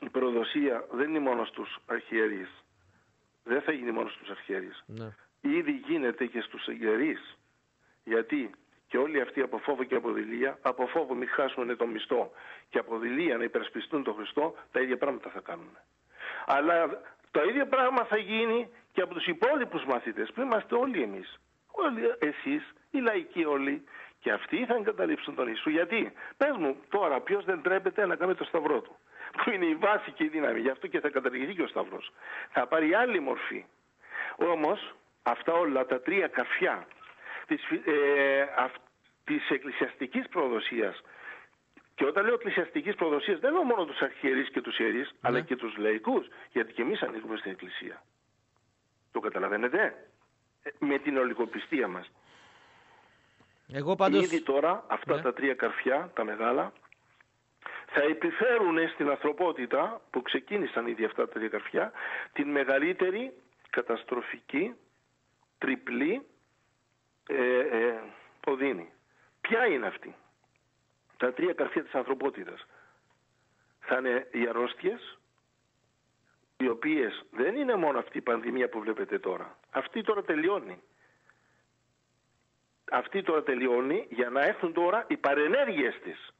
η 0.00 0.08
προδοσία 0.08 0.84
δεν 0.92 1.08
είναι 1.08 1.18
μόνο 1.18 1.44
στους 1.44 1.78
αρχιερείς. 1.86 2.50
Δεν 3.44 3.62
θα 3.62 3.72
γίνει 3.72 3.90
μόνο 3.90 4.08
στους 4.08 4.30
αρχιερείς. 4.30 4.82
ναι. 4.86 5.08
Ήδη 5.42 5.72
γίνεται 5.86 6.26
και 6.26 6.40
στους 6.40 6.66
ιερείς. 6.66 7.38
Γιατί 8.04 8.50
και 8.86 8.98
όλοι 8.98 9.20
αυτοί 9.20 9.40
από 9.40 9.58
φόβο 9.58 9.84
και 9.84 9.94
από 9.94 10.10
δειλία, 10.12 10.58
από 10.62 10.86
φόβο 10.86 11.14
μην 11.14 11.28
χάσουν 11.28 11.76
το 11.76 11.86
μισθό 11.86 12.32
και 12.68 12.78
από 12.78 12.98
δειλία 12.98 13.36
να 13.36 13.44
υπερασπιστούν 13.44 14.02
τον 14.02 14.14
Χριστό, 14.14 14.54
τα 14.72 14.80
ίδια 14.80 14.96
πράγματα 14.96 15.30
θα 15.30 15.40
κάνουν. 15.40 15.78
Αλλά 16.46 17.00
το 17.30 17.42
ίδιο 17.48 17.66
πράγμα 17.66 18.04
θα 18.04 18.16
γίνει 18.16 18.70
και 18.92 19.00
από 19.00 19.14
τους 19.14 19.26
υπόλοιπους 19.26 19.84
μαθητές, 19.84 20.32
που 20.32 20.40
είμαστε 20.40 20.74
όλοι 20.74 21.02
εμείς. 21.02 21.40
Όλοι 21.70 22.14
εσείς, 22.18 22.74
οι 22.90 22.98
λαϊκοί 22.98 23.44
όλοι, 23.44 23.84
και 24.20 24.30
αυτοί 24.32 24.64
θα 24.64 24.74
εγκαταλείψουν 24.74 25.34
τον 25.34 25.46
Ιησού. 25.48 25.70
Γιατί, 25.70 26.12
πες 26.36 26.56
μου 26.56 26.76
τώρα, 26.88 27.20
ποιος 27.20 27.44
δεν 27.44 27.62
τρέπεται 27.62 28.06
να 28.06 28.16
κάνει 28.16 28.34
το 28.34 28.44
σταυρό 28.44 28.80
του, 28.80 28.96
που 29.32 29.50
είναι 29.50 29.64
η 29.64 29.74
βάση 29.74 30.10
και 30.10 30.24
η 30.24 30.28
δύναμη. 30.28 30.60
Γι' 30.60 30.70
αυτό 30.70 30.86
και 30.86 31.00
θα 31.00 31.08
καταργηθεί 31.08 31.54
και 31.54 31.62
ο 31.62 31.66
σταυρός. 31.66 32.12
Θα 32.50 32.66
πάρει 32.66 32.94
άλλη 32.94 33.20
μορφή. 33.20 33.64
Όμως, 34.36 34.94
αυτά 35.22 35.52
όλα 35.52 35.86
τα 35.86 36.00
τρία 36.00 36.28
καφιά 36.28 36.86
της, 37.46 37.64
φι- 37.66 37.86
ε, 37.88 38.40
αυ- 38.56 38.76
της 39.24 39.50
εκκλησιαστικής 39.50 40.28
προδοσίας 40.28 41.02
και 41.94 42.04
όταν 42.04 42.24
λέω 42.24 42.34
εκκλησιαστικής 42.34 42.94
προδοσίας 42.94 43.38
δεν 43.40 43.52
λέω 43.52 43.62
μόνο 43.62 43.84
τους 43.84 44.00
αρχιερείς 44.00 44.50
και 44.50 44.60
τους 44.60 44.78
ιερείς 44.78 45.14
αλλά 45.20 45.40
και 45.40 45.56
τους 45.56 45.76
λαϊκούς 45.76 46.26
γιατί 46.50 46.72
και 46.72 46.82
εμείς 46.82 47.02
ανήκουμε 47.02 47.36
στην 47.36 47.50
εκκλησία. 47.50 48.02
Το 49.12 49.20
καταλαβαίνετε; 49.20 49.94
Ε, 50.62 50.70
Με 50.78 50.98
την 50.98 51.16
ολικοπιστία 51.18 51.88
μας. 51.88 52.10
Εγώ 53.72 53.94
πάντως... 53.96 54.24
Ήδη 54.24 54.40
τώρα 54.42 54.84
αυτά 54.88 55.14
Ναι. 55.16 55.22
τα 55.22 55.32
τρία 55.32 55.54
καρφιά, 55.54 56.10
τα 56.14 56.24
μεγάλα, 56.24 56.72
θα 57.86 58.00
επιφέρουν 58.02 58.88
στην 58.88 59.08
ανθρωπότητα 59.10 60.00
που 60.10 60.22
ξεκίνησαν 60.22 60.86
ήδη 60.86 61.04
αυτά 61.04 61.26
τα 61.26 61.32
τρία 61.32 61.48
καρφιά 61.48 61.92
την 62.32 62.50
μεγαλύτερη 62.50 63.32
καταστροφική 63.70 64.74
τριπλή 65.62 66.26
ε, 67.28 67.58
ε, 67.58 68.00
οδύνη. 68.46 68.92
Ποια 69.40 69.66
είναι 69.66 69.86
αυτή; 69.86 70.14
Τα 71.16 71.32
τρία 71.32 71.52
καρφιά 71.52 71.82
της 71.82 71.94
ανθρωπότητας. 71.94 72.66
Θα 73.80 73.98
είναι 73.98 74.28
οι 74.32 74.48
αρρώστιες, 74.48 75.18
οι 76.56 76.68
οποίες 76.68 77.24
δεν 77.30 77.56
είναι 77.56 77.74
μόνο 77.74 77.98
αυτή 77.98 78.18
η 78.18 78.20
πανδημία 78.20 78.68
που 78.68 78.80
βλέπετε 78.80 79.18
τώρα. 79.18 79.58
Αυτή 79.70 80.02
τώρα 80.02 80.22
τελειώνει 80.22 80.82
αυτή 82.92 83.22
τώρα 83.22 83.42
τελειώνει 83.42 84.06
για 84.10 84.30
να 84.30 84.42
έρθουν 84.42 84.72
τώρα 84.72 85.04
οι 85.08 85.16
παρενέργειες 85.16 85.98
της 86.02 86.34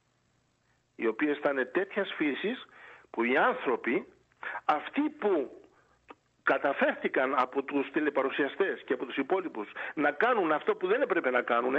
οι 0.96 1.06
οποίες 1.06 1.38
θα 1.38 1.50
είναι 1.50 1.64
τέτοιας 1.64 2.12
φύσης 2.16 2.66
που 3.10 3.24
οι 3.24 3.36
άνθρωποι 3.36 4.06
αυτοί 4.64 5.00
που 5.00 5.61
καταφέρθηκαν 6.42 7.34
από 7.38 7.62
τους 7.62 7.90
τηλεπαρουσιαστές 7.90 8.82
και 8.84 8.92
από 8.92 9.06
τους 9.06 9.16
υπόλοιπους 9.16 9.72
να 9.94 10.10
κάνουν 10.10 10.52
αυτό 10.52 10.74
που 10.74 10.86
δεν 10.86 11.02
έπρεπε 11.02 11.30
να 11.30 11.42
κάνουν 11.42 11.74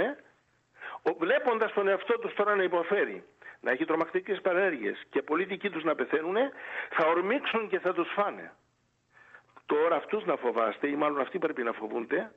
βλέποντας 1.18 1.72
τον 1.72 1.88
εαυτό 1.88 2.18
τους 2.18 2.34
τώρα 2.34 2.54
να 2.54 2.62
υποφέρει 2.62 3.24
να 3.60 3.70
έχει 3.70 3.84
τρομακτικές 3.84 4.40
παρενέργειες 4.40 5.06
και 5.10 5.22
πολλοί 5.22 5.44
δικοί 5.44 5.70
τους 5.70 5.84
να 5.84 5.94
πεθαίνουν 5.94 6.36
θα 6.90 7.06
ορμήξουν 7.06 7.68
και 7.68 7.78
θα 7.78 7.92
τους 7.92 8.08
φάνε 8.12 8.52
τώρα 9.66 9.96
αυτούς 9.96 10.24
να 10.24 10.36
φοβάστε 10.36 10.88
ή 10.88 10.94
μάλλον 10.94 11.20
αυτοί 11.20 11.38
πρέπει 11.38 11.62
να 11.62 11.72
φοβούνται 11.72 12.30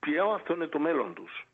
ποιο 0.00 0.30
αυτό 0.30 0.54
είναι 0.54 0.66
το 0.66 0.78
μέλλον 0.78 1.14
τους. 1.14 1.46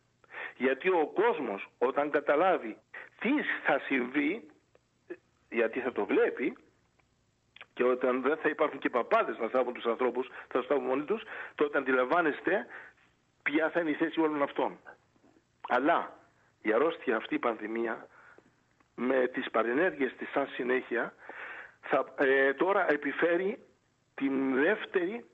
Γιατί 0.57 0.89
ο 0.89 1.11
κόσμος 1.15 1.69
όταν 1.79 2.11
καταλάβει 2.11 2.77
τι 3.21 3.31
θα 3.65 3.79
συμβεί, 3.79 4.47
γιατί 5.51 5.81
θα 5.81 5.93
το 5.93 6.05
βλέπει, 6.05 6.57
και 7.75 7.85
όταν 7.85 8.23
δεν 8.23 8.37
θα 8.37 8.49
υπάρχουν 8.49 8.79
και 8.79 8.91
παπάδες 8.91 9.39
να 9.39 9.49
στάβουν 9.49 9.73
τους 9.75 9.87
ανθρώπους, 9.87 10.29
θα 10.49 10.59
τους 10.59 10.65
στάβουν 10.65 10.85
μόνοι 10.85 11.05
τους, 11.05 11.23
τότε 11.55 11.79
αντιλαμβάνεστε 11.79 12.67
ποια 13.43 13.71
θα 13.71 13.81
είναι 13.81 13.91
η 13.91 13.95
θέση 13.95 14.21
όλων 14.21 14.43
αυτών. 14.43 14.79
Αλλά 15.69 16.19
η 16.63 16.73
αρρώστια 16.73 17.17
αυτή 17.17 17.35
η 17.35 17.39
πανδημία 17.39 18.07
με 18.95 19.27
τις 19.27 19.51
παρενέργειες 19.51 20.15
της 20.19 20.31
σαν 20.31 20.47
συνέχεια 20.47 21.15
θα, 21.81 22.15
ε, 22.19 22.55
τώρα 22.55 22.91
επιφέρει 22.93 23.59
την 24.15 24.55
δεύτερη 24.55 25.25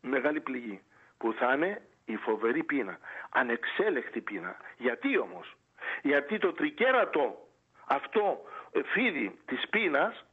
μεγάλη 0.00 0.40
πληγή 0.40 0.82
που 1.18 1.32
θα 1.32 1.54
είναι 1.54 1.82
η 2.04 2.16
φοβερή 2.16 2.62
πείνα. 2.62 2.98
Ανεξέλεκτη 3.30 4.20
πείνα. 4.20 4.56
Γιατί 4.76 5.18
όμως; 5.18 5.56
Γιατί 6.02 6.38
το 6.38 6.52
τρικέρατο 6.52 7.48
αυτό 7.86 8.42
ε, 8.72 8.82
φίδι 8.82 9.38
της 9.44 9.68
πείνας 9.68 10.24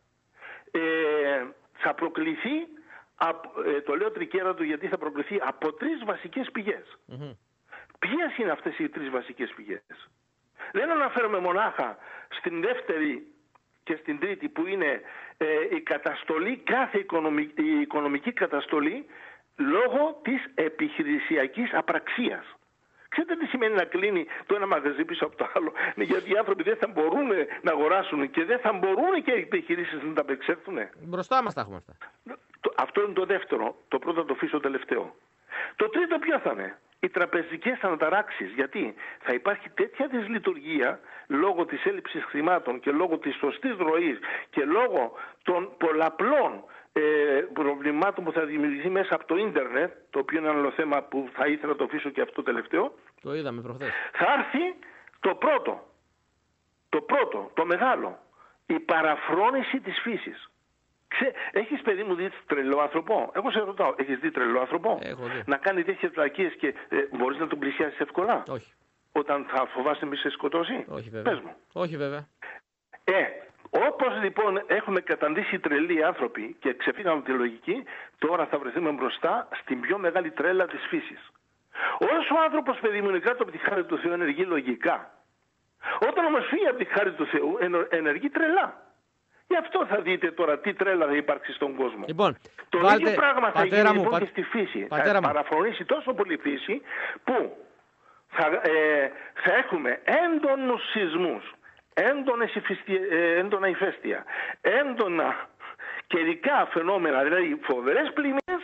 ε, 0.72 1.46
θα 1.74 1.94
προκληθεί 1.94 2.68
απ- 3.16 3.58
ε, 3.68 3.82
το 3.82 3.96
λέω 3.96 4.12
τρικέρατο 4.12 4.64
γιατί 4.64 4.88
θα 4.88 4.98
προκληθεί 4.98 5.40
από 5.42 5.74
τρεις 5.74 6.04
βασικές 6.06 6.52
πηγές. 6.52 6.98
Μμμ. 7.06 7.32
Ποιες 8.00 8.38
είναι 8.38 8.52
αυτές 8.52 8.78
οι 8.80 8.90
τρεις 8.90 9.10
βασικές 9.10 9.54
πηγές; 9.56 9.82
Δεν 10.72 10.90
αναφέρομαι 10.92 11.40
μονάχα 11.40 11.98
στην 12.30 12.62
δεύτερη 12.62 13.28
και 13.84 13.96
στην 13.96 14.20
τρίτη 14.20 14.50
που 14.50 14.66
είναι 14.68 15.02
ε, 15.38 15.76
η 15.76 15.82
καταστολή, 15.82 16.58
κάθε 16.58 16.98
οικονομική, 17.00 17.62
η 17.62 17.80
οικονομική 17.82 18.32
καταστολή 18.34 19.06
λόγω 19.56 20.20
της 20.24 20.46
επιχειρησιακής 20.56 21.74
απραξίας. 21.74 22.46
Ξέρετε 23.10 23.36
τι 23.36 23.46
σημαίνει 23.46 23.74
να 23.76 23.84
κλείνει 23.86 24.26
το 24.46 24.56
ένα 24.56 24.68
μαγαζί 24.68 25.06
πίσω 25.06 25.26
από 25.26 25.36
το 25.36 25.48
άλλο. 25.56 25.72
Ναι, 25.96 26.04
γιατί 26.04 26.32
οι 26.32 26.38
άνθρωποι 26.38 26.64
δεν 26.64 26.78
θα 26.78 26.88
μπορούν 26.88 27.28
να 27.62 27.72
αγοράσουν 27.72 28.30
και 28.32 28.44
δεν 28.46 28.60
θα 28.60 28.74
μπορούν 28.74 29.24
και 29.24 29.32
οι 29.32 29.40
επιχειρήσεις 29.42 30.04
να 30.04 30.14
τα 30.14 30.22
απεξέλθουν. 30.22 30.78
Μπροστά 31.02 31.44
μας 31.44 31.54
τα 31.54 31.62
έχουμε 31.62 31.76
αυτά. 31.78 31.94
Το- 32.62 32.74
Αυτό 32.78 33.02
είναι 33.04 33.14
το 33.14 33.26
δεύτερο. 33.26 33.76
Το 33.88 34.00
πρώτο 34.00 34.20
θα 34.22 34.26
το 34.28 34.34
αφήσω 34.34 34.60
τελευταίο. 34.60 35.16
Το 35.76 35.90
τρίτο 35.90 36.20
ποιο 36.20 36.40
θα 36.40 36.52
είναι; 36.52 36.78
Οι 37.00 37.10
τραπεζικές 37.10 37.80
αναταράξεις. 37.82 38.52
Γιατί 38.52 38.96
θα 39.20 39.34
υπάρχει 39.34 39.70
τέτοια 39.70 40.08
δυσλειτουργία 40.08 41.00
λόγω 41.28 41.66
της 41.66 41.86
έλλειψης 41.86 42.24
χρημάτων 42.24 42.80
και 42.80 42.92
λόγω 42.92 43.18
της 43.18 43.36
σωστής 43.36 43.76
ροής 43.78 44.20
και 44.50 44.66
λόγω 44.66 45.14
των 45.44 45.70
πολλαπλών 45.78 46.64
ε, 46.94 47.02
προβλημάτων 47.54 48.24
που 48.24 48.32
θα 48.32 48.46
δημιουργηθεί 48.46 48.90
μέσα 48.90 49.16
από 49.16 49.26
το 49.26 49.36
ίντερνετ, 49.36 49.92
το 50.10 50.20
οποίο 50.20 50.40
είναι 50.40 50.50
ένα 50.50 50.58
άλλο 50.60 50.72
θέμα 50.72 51.02
που 51.02 51.30
θα 51.34 51.48
ήθελα 51.48 51.72
να 51.72 51.78
το 51.78 51.84
αφήσω 51.84 52.10
και 52.10 52.22
αυτό 52.22 52.44
τελευταίο, 52.44 52.94
Το 53.22 53.36
είδαμε 53.36 53.62
προχθές. 53.62 53.90
Θα 54.12 54.26
έρθει 54.38 54.76
το 55.20 55.36
πρώτο. 55.36 55.88
Το 56.90 57.02
πρώτο, 57.02 57.52
το 57.54 57.66
μεγάλο. 57.66 58.20
Η 58.66 58.80
παραφρόνηση 58.80 59.80
της 59.80 60.00
φύσης. 60.00 60.50
Ξέ, 61.10 61.34
έχεις 61.52 61.82
παιδί 61.82 62.04
μου 62.04 62.16
δει 62.16 62.30
τρελό 62.46 62.80
άνθρωπο; 62.80 63.32
Εγώ 63.36 63.52
σε 63.52 63.60
ρωτάω, 63.60 63.94
έχεις 63.98 64.20
δει 64.20 64.32
τρελό 64.32 64.60
άνθρωπο; 64.60 65.00
Έχω 65.02 65.24
δει. 65.24 65.44
Να 65.46 65.58
κάνει 65.58 65.84
τέτοιες 65.84 66.12
βλακίες 66.12 66.54
και 66.54 66.68
ε, 66.90 66.98
μπορείς 67.18 67.40
να 67.40 67.48
τον 67.48 67.60
πλησιάσεις 67.60 68.00
εύκολα; 68.00 68.44
Όχι. 68.48 68.74
Όταν 69.12 69.46
θα 69.50 69.66
φοβάσαι 69.66 70.06
μη 70.06 70.16
σε 70.16 70.30
σκοτώσει; 70.30 70.86
Όχι 70.88 71.10
βέβαια. 71.10 71.34
Πες 71.34 71.42
μου. 71.44 71.56
Όχι 71.74 71.98
βέβαια. 71.98 72.28
Ε, 73.04 73.24
όπως 73.70 74.22
λοιπόν 74.24 74.62
έχουμε 74.68 75.00
καταντήσει 75.00 75.60
τρελοί 75.60 76.04
άνθρωποι 76.04 76.56
και 76.60 76.74
ξεφύγαμε 76.74 77.18
από 77.18 77.26
τη 77.26 77.32
λογική, 77.32 77.84
τώρα 78.18 78.46
θα 78.46 78.58
βρεθούμε 78.60 78.92
μπροστά 78.92 79.48
στην 79.62 79.80
πιο 79.80 79.98
μεγάλη 79.98 80.32
τρέλα 80.32 80.66
της 80.66 80.86
φύσης. 80.90 81.32
Όσο 82.00 82.36
ο 82.36 82.42
άνθρωπος 82.44 82.80
παιδί 82.80 83.02
μου 83.02 83.10
είναι 83.10 83.20
κάτω 83.20 83.44
από 83.44 83.52
τη 83.52 83.58
χάρη 83.58 83.84
του 83.84 83.98
Θεού 83.98 84.12
ενεργεί 84.12 84.44
λογικά. 84.44 85.14
Όταν 86.10 86.26
όμως 86.26 86.46
φύγει 86.46 86.68
από 86.68 86.78
τη 86.78 86.86
χάρη 86.86 87.12
του 87.12 87.26
Θεού 87.26 87.58
ενεργεί 87.90 88.30
τρελά. 88.30 88.89
Γι' 89.52 89.58
αυτό 89.58 89.86
θα 89.86 90.02
δείτε 90.02 90.32
τώρα 90.32 90.60
τι 90.60 90.74
τρέλα 90.74 91.06
θα 91.06 91.16
υπάρξει 91.16 91.52
στον 91.54 91.76
κόσμο. 91.76 92.04
Λοιπόν, 92.08 92.38
το 92.70 92.80
βάλτε, 92.80 93.02
ίδιο 93.02 93.16
πράγμα 93.16 93.52
θα 93.52 93.66
γίνει 93.66 93.84
μου, 93.84 93.94
λοιπόν 93.94 94.12
πα... 94.12 94.20
και 94.20 94.26
στη 94.26 94.42
φύση. 94.42 94.80
Πατέρα 94.80 95.14
θα 95.14 95.22
μου. 95.22 95.28
παραφρονήσει 95.28 95.86
τόσο 95.86 96.14
πολύ 96.14 96.34
η 96.34 96.38
φύση 96.38 96.82
που 97.24 97.58
θα, 98.30 98.46
ε, 98.46 99.12
θα 99.44 99.54
έχουμε 99.56 100.02
έντονους 100.04 100.82
σεισμούς, 100.92 101.44
έντονες 101.94 102.56
υφιστι- 102.56 103.12
ε, 103.12 103.38
έντονα 103.38 103.68
ηφαίστεια, 103.68 104.26
έντονα 104.62 105.50
καιρικά 106.08 106.68
φαινόμενα, 106.72 107.24
δηλαδή 107.24 107.60
φοβερές 107.62 108.12
πλημμύρες 108.14 108.59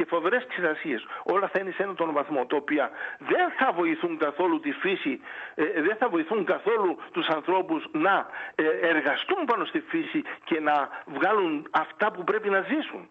και 0.00 0.06
φοβερές 0.06 0.46
ξηρασίες. 0.46 1.06
Όλα 1.22 1.48
θα 1.48 1.58
είναι 1.58 1.70
σε 1.70 1.82
έναν 1.82 1.96
τον 1.96 2.12
βαθμό, 2.12 2.46
τα 2.46 2.56
οποία 2.56 2.90
δεν 3.18 3.50
θα 3.58 3.72
βοηθούν 3.72 4.18
καθόλου 4.18 4.60
τη 4.60 4.72
φύση, 4.72 5.20
ε, 5.54 5.64
δεν 5.82 5.96
θα 5.96 6.08
βοηθούν 6.08 6.44
καθόλου 6.44 6.98
τους 7.12 7.26
ανθρώπους 7.28 7.88
να 7.92 8.26
ε, 8.54 8.64
εργαστούν 8.64 9.44
πάνω 9.44 9.64
στη 9.64 9.80
φύση 9.80 10.22
και 10.44 10.60
να 10.60 10.88
βγάλουν 11.06 11.68
αυτά 11.70 12.10
που 12.10 12.24
πρέπει 12.24 12.48
να 12.50 12.60
ζήσουν. 12.60 13.08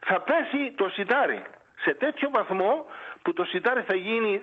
Θα 0.00 0.20
πέσει 0.20 0.72
το 0.76 0.88
σιτάρι 0.88 1.42
σε 1.76 1.94
τέτοιο 1.94 2.30
βαθμό 2.30 2.86
που 3.26 3.32
το 3.32 3.44
σιτάρι 3.44 3.82
θα 3.82 3.94
γίνει, 3.94 4.40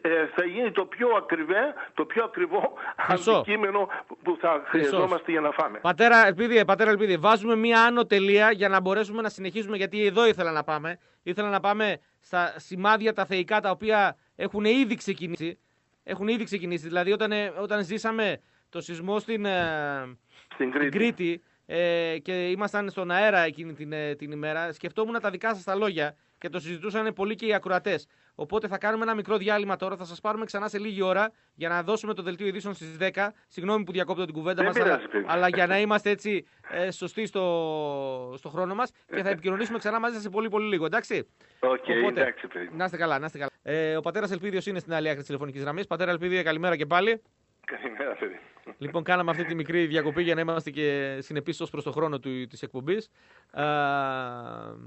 ε, 0.00 0.26
θα 0.34 0.44
γίνει 0.44 0.70
το 0.70 0.84
πιο 0.84 1.08
ακριβέ, 1.16 1.74
το 1.94 2.04
πιο 2.04 2.24
ακριβό 2.24 2.72
Χρυσό. 2.96 3.32
αντικείμενο 3.32 3.88
που 4.22 4.36
θα 4.40 4.62
χρειαζόμαστε 4.66 5.30
για 5.30 5.40
να 5.40 5.50
φάμε. 5.50 5.78
Πατέρα 5.78 6.26
Ελπίδη, 6.26 6.64
πατέρα 6.64 6.90
Ελπίδη, 6.90 7.16
βάζουμε 7.16 7.56
μία 7.56 7.82
άνω 7.82 8.06
τελεία 8.06 8.50
για 8.50 8.68
να 8.68 8.80
μπορέσουμε 8.80 9.22
να 9.22 9.28
συνεχίσουμε 9.28 9.76
γιατί 9.76 10.06
εδώ 10.06 10.26
ήθελα 10.26 10.50
να 10.50 10.64
πάμε. 10.64 10.98
Ήθελα 11.22 11.48
να 11.48 11.60
πάμε 11.60 12.00
στα 12.20 12.54
σημάδια 12.56 13.12
τα 13.12 13.24
θεϊκά 13.24 13.60
τα 13.60 13.70
οποία 13.70 14.16
έχουν 14.36 14.64
ήδη 14.64 14.94
ξεκινήσει. 14.94 15.58
Έχουν 16.04 16.28
ήδη 16.28 16.44
ξεκινήσει. 16.44 16.86
Δηλαδή 16.86 17.12
όταν, 17.12 17.32
ε, 17.32 17.52
όταν 17.60 17.84
ζήσαμε 17.84 18.40
το 18.68 18.80
σεισμό 18.80 19.18
στην, 19.18 19.44
ε, 19.44 20.16
Στην 20.54 20.68
στην 20.68 20.70
Κρήτη. 20.70 20.98
Κρήτη 20.98 21.42
ε, 21.66 22.18
και 22.22 22.32
ήμασταν 22.32 22.90
στον 22.90 23.10
αέρα 23.10 23.38
εκείνη 23.38 23.72
την, 23.72 23.92
ε, 23.92 24.14
την 24.14 24.30
ημέρα, 24.30 24.72
σκεφτόμουν 24.72 25.20
τα 25.20 25.30
δικά 25.30 25.54
σας 25.54 25.64
τα 25.64 25.74
λόγια 25.74 26.16
και 26.40 26.48
το 26.48 26.60
συζητούσαν 26.60 27.12
πολύ 27.12 27.34
και 27.34 27.46
οι 27.46 27.54
ακροατές. 27.54 28.06
Οπότε 28.34 28.68
θα 28.68 28.78
κάνουμε 28.78 29.02
ένα 29.02 29.14
μικρό 29.14 29.36
διάλειμμα 29.36 29.76
τώρα, 29.76 29.96
θα 29.96 30.04
σας 30.04 30.20
πάρουμε 30.20 30.44
ξανά 30.44 30.68
σε 30.68 30.78
λίγη 30.78 31.02
ώρα 31.02 31.32
για 31.54 31.68
να 31.68 31.82
δώσουμε 31.82 32.14
το 32.14 32.22
δελτίο 32.22 32.46
ειδήσεων 32.46 32.74
στις 32.74 32.96
10. 33.00 33.28
Συγγνώμη 33.46 33.84
που 33.84 33.92
διακόπτω 33.92 34.24
την 34.24 34.34
κουβέντα 34.34 34.54
Δεν 34.54 34.64
μας, 34.64 34.76
αλλά, 34.76 34.84
πειράζει, 34.84 35.08
παιδί. 35.08 35.24
αλλά 35.28 35.48
για 35.48 35.66
να 35.66 35.78
είμαστε 35.80 36.10
έτσι 36.10 36.46
ε, 36.70 36.90
σωστοί 36.90 37.26
στο, 37.26 38.34
στο 38.36 38.48
χρόνο 38.48 38.74
μας 38.74 38.92
και 39.14 39.22
θα 39.22 39.28
επικοινωνήσουμε 39.28 39.78
ξανά 39.78 40.00
μαζί 40.00 40.14
σας 40.14 40.22
σε 40.22 40.30
πολύ 40.30 40.48
πολύ 40.48 40.68
λίγο, 40.68 40.84
εντάξει; 40.84 41.28
Οκ, 41.60 41.70
Οπότε, 41.70 42.20
εντάξει 42.20 42.46
παιδί. 42.46 42.70
Να 42.72 42.84
είστε 42.84 42.96
καλά, 42.96 43.18
να 43.18 43.26
είστε 43.26 43.38
καλά. 43.38 43.50
Ε, 43.62 43.96
ο 43.96 44.00
πατέρας 44.00 44.30
Ελπίδιος 44.30 44.66
είναι 44.66 44.78
στην 44.78 44.92
άλλη 44.92 45.06
άκρη 45.06 45.18
της 45.18 45.26
τηλεφωνικής 45.26 45.62
γραμμής. 45.62 45.86
Πατέρα 45.86 46.10
Ελπίδιο, 46.10 46.42
καλημέρα 46.42 46.76
και 46.76 46.86
πάλι. 46.86 47.22
Καλημέρα 47.64 48.16
παιδί. 48.16 48.40
Λοιπόν, 48.78 49.02
κάναμε 49.02 49.30
αυτή 49.30 49.44
τη 49.44 49.54
μικρή 49.54 49.86
διακοπή 49.86 50.22
για 50.22 50.34
να 50.34 50.40
είμαστε 50.40 50.70
και 50.70 51.18
συνεπείς 51.20 51.60
ως 51.60 51.70
προς 51.70 51.84
το 51.84 51.92
χρόνο 51.92 52.18
του, 52.18 52.46
της 52.46 52.62
εκπομπής. 52.62 53.10
Ε, 53.54 53.62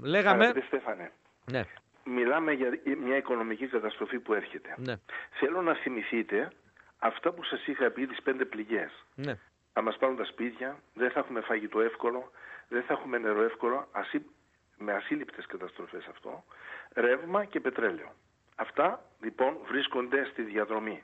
λέγαμε... 0.02 0.44
Αγαπητέ 0.44 0.66
Στέφανε, 0.66 1.12
Ναι, 1.50 1.62
μιλάμε 2.04 2.52
για 2.52 2.78
μια 3.04 3.16
οικονομική 3.16 3.66
καταστροφή 3.66 4.18
που 4.18 4.34
έρχεται. 4.34 4.74
ναι, 4.76 4.94
Θέλω 5.30 5.62
να 5.62 5.74
θυμηθείτε 5.74 6.50
αυτά 6.98 7.32
που 7.32 7.44
σας 7.44 7.66
είχα 7.66 7.90
πει 7.90 8.06
τις 8.06 8.22
πέντε 8.22 8.44
πληγές. 8.44 9.04
ναι. 9.14 9.38
Θα 9.76 9.82
μας 9.82 9.96
πάρουν 9.96 10.16
τα 10.16 10.24
σπίτια, 10.24 10.78
δεν 10.94 11.10
θα 11.10 11.18
έχουμε 11.18 11.40
φαγητό 11.40 11.80
εύκολο, 11.80 12.30
δεν 12.68 12.82
θα 12.82 12.92
έχουμε 12.92 13.18
νερό 13.18 13.42
εύκολο, 13.42 13.88
ασύ... 13.92 14.26
με 14.78 14.92
ασύλληπτες 14.92 15.46
καταστροφές 15.46 16.06
αυτό, 16.06 16.44
ρεύμα 16.94 17.44
και 17.44 17.60
πετρέλαιο. 17.60 18.12
Αυτά 18.54 19.04
λοιπόν 19.20 19.56
βρίσκονται 19.68 20.24
στη 20.24 20.42
διαδρομή. 20.42 21.02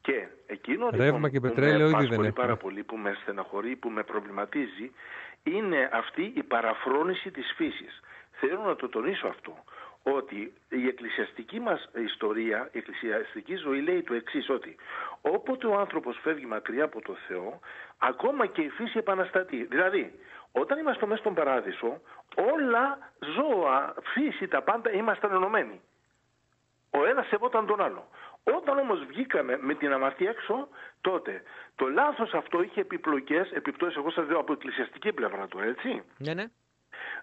Και 0.00 0.26
εκείνο 0.46 0.88
Ρεύμα 0.90 1.04
λοιπόν, 1.04 1.30
και 1.30 1.40
που 1.40 1.48
πετρέλαιο 1.48 1.78
με 1.78 1.84
ήδη 1.84 1.90
δεν 1.90 1.94
απασχολεί 2.04 2.26
έχουμε. 2.28 2.42
πάρα 2.46 2.56
πολύ, 2.56 2.82
που 2.82 2.96
με 2.96 3.16
στεναχωρεί, 3.22 3.76
που 3.76 3.90
με 3.90 4.02
προβληματίζει, 4.02 4.92
είναι 5.42 5.88
αυτή 5.92 6.32
η 6.36 6.42
παραφρόνηση 6.42 7.30
της 7.30 7.52
φύσης. 7.56 8.00
Θέλω 8.40 8.60
να 8.60 8.76
το 8.76 8.88
τονίσω 8.88 9.26
αυτό, 9.26 9.64
ότι 10.02 10.52
η 10.68 10.86
εκκλησιαστική 10.86 11.60
μας 11.60 11.88
ιστορία, 12.04 12.68
η 12.72 12.78
εκκλησιαστική 12.78 13.54
ζωή 13.54 13.80
λέει 13.80 14.02
το 14.02 14.14
εξής, 14.14 14.48
ότι 14.48 14.76
όποτε 15.20 15.66
ο 15.66 15.78
άνθρωπος 15.78 16.18
φεύγει 16.22 16.46
μακριά 16.46 16.84
από 16.84 17.00
το 17.00 17.14
Θεό, 17.28 17.60
ακόμα 17.98 18.46
και 18.46 18.60
η 18.60 18.68
φύση 18.68 18.98
επαναστατεί. 18.98 19.64
Δηλαδή, 19.64 20.18
όταν 20.52 20.78
είμαστε 20.78 21.06
μέσα 21.06 21.20
στον 21.20 21.34
παράδεισο, 21.34 22.00
όλα 22.54 22.98
ζώα, 23.18 23.94
φύση, 24.02 24.48
τα 24.48 24.62
πάντα 24.62 24.90
ήμασταν 24.92 25.32
ενωμένοι. 25.32 25.80
Ο 26.90 27.04
ένας 27.04 27.26
σεβόταν 27.26 27.66
τον 27.66 27.80
άλλο. 27.80 28.08
Όταν 28.44 28.78
όμως 28.78 29.04
βγήκαμε 29.04 29.58
με 29.60 29.74
την 29.74 29.92
αμαρτία 29.92 30.30
έξω, 30.30 30.68
τότε 31.00 31.42
το 31.74 31.88
λάθος 31.88 32.34
αυτό 32.34 32.62
είχε 32.62 32.80
επιπλοκές, 32.80 33.50
επιπτώσεις, 33.50 33.96
εγώ 33.96 34.10
σας 34.10 34.28
λέω 34.28 34.38
από 34.38 34.52
εκκλησιαστική 34.52 35.12
πλευρά 35.12 35.46
του, 35.46 35.58
έτσι. 35.58 36.02
Ναι, 36.18 36.34
ναι. 36.34 36.44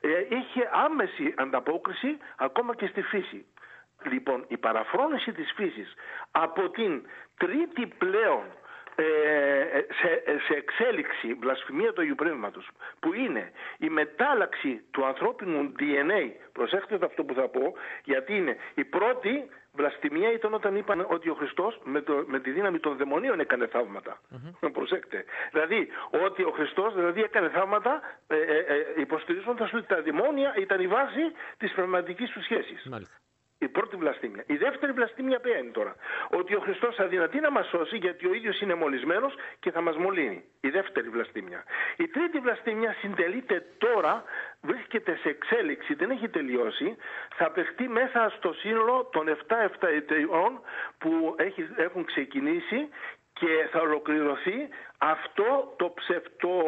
Ε, 0.02 0.36
είχε 0.36 0.70
άμεση 0.74 1.34
ανταπόκριση 1.38 2.18
ακόμα 2.38 2.76
και 2.76 2.88
στη 2.88 3.02
φύση. 3.02 3.46
Λοιπόν, 4.04 4.46
η 4.48 4.58
παραφρόνηση 4.58 5.32
της 5.32 5.52
φύσης 5.56 5.94
από 6.32 6.70
την 6.70 7.06
τρίτη 7.38 7.88
πλέον 7.98 8.44
ε, 8.46 8.61
σε, 10.00 10.24
σε 10.48 10.54
εξέλιξη 10.54 11.34
βλασφημία 11.34 11.94
του 11.94 12.02
Αγίου 12.02 12.16
Πνεύματος 12.16 12.70
που 13.00 13.14
είναι 13.14 13.52
η 13.78 13.90
μετάλλαξη 13.90 14.84
του 14.92 15.06
ανθρώπινου 15.06 15.72
DNA 15.80 16.32
προσέξτε 16.52 16.98
το 16.98 17.06
αυτό 17.06 17.24
που 17.24 17.34
θα 17.34 17.48
πω 17.48 17.74
γιατί 18.04 18.36
είναι 18.36 18.58
η 18.74 18.84
πρώτη 18.84 19.50
βλαστημία 19.74 20.32
ήταν 20.32 20.54
όταν 20.54 20.76
είπαν 20.76 21.06
ότι 21.10 21.30
ο 21.30 21.34
Χριστός 21.34 21.80
με, 21.84 22.02
το, 22.02 22.24
με 22.28 22.40
τη 22.40 22.52
δύναμη 22.52 22.80
των 22.80 22.98
δαιμονίων 22.98 23.40
έκανε 23.40 23.68
θαύματα. 23.68 24.22
Προσέξτε. 24.72 25.26
Δηλαδή 25.52 25.88
ότι 26.26 26.44
ο 26.44 26.52
Χριστός 26.52 26.94
δηλαδή 26.96 27.22
έκανε 27.22 27.50
θαύματα 27.50 28.02
ε, 28.28 28.36
ε, 28.36 28.58
ε, 28.58 28.86
υποστηρίζοντας 28.98 29.74
ότι 29.74 29.88
τα 29.88 30.02
δαιμόνια 30.02 30.54
ήταν 30.58 30.82
η 30.82 30.88
βάση 30.88 31.32
της 31.58 31.72
πνευματικής 31.72 32.30
του 32.30 32.44
σχέσης. 32.44 32.86
Μάλιστα. 32.90 33.16
Η 33.62 33.68
πρώτη 33.68 33.96
βλαστήμια. 33.96 34.44
Η 34.48 34.56
δεύτερη 34.58 34.92
βλαστήμια 34.92 35.40
ποια 35.40 35.58
είναι 35.58 35.72
τώρα; 35.72 35.96
Ότι 36.30 36.56
ο 36.56 36.60
Χριστός 36.60 37.00
αδυνατεί 37.00 37.40
να 37.40 37.52
μας 37.52 37.68
σώσει 37.68 37.98
γιατί 37.98 38.28
ο 38.28 38.34
ίδιος 38.34 38.62
είναι 38.62 38.74
μολυσμένος 38.74 39.34
και 39.60 39.72
θα 39.72 39.82
μας 39.82 39.96
μολύνει. 39.96 40.44
Η 40.62 40.70
δεύτερη 40.70 41.10
βλαστήμια. 41.10 41.64
Η 41.98 42.08
τρίτη 42.08 42.40
βλαστήμια 42.40 42.96
συντελείται 43.00 43.66
τώρα, 43.78 44.24
βρίσκεται 44.62 45.16
σε 45.16 45.30
εξέλιξη, 45.30 45.94
δεν 45.94 46.10
έχει 46.10 46.30
τελειώσει. 46.30 46.96
Θα 47.36 47.52
παιχτεί 47.52 47.88
μέσα 47.88 48.34
στο 48.38 48.54
σύνολο 48.54 49.10
των 49.12 49.28
7 49.28 49.88
εταιών 49.88 50.62
που 50.98 51.36
έχει, 51.38 51.70
έχουν 51.76 52.06
ξεκινήσει 52.06 52.90
και 53.34 53.68
θα 53.72 53.80
ολοκληρωθεί 53.80 54.70
αυτό 54.98 55.74
το 55.78 55.94
ψευτό, 55.96 56.64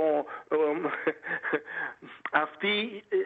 αυτή, 2.43 3.03
ε, 3.09 3.17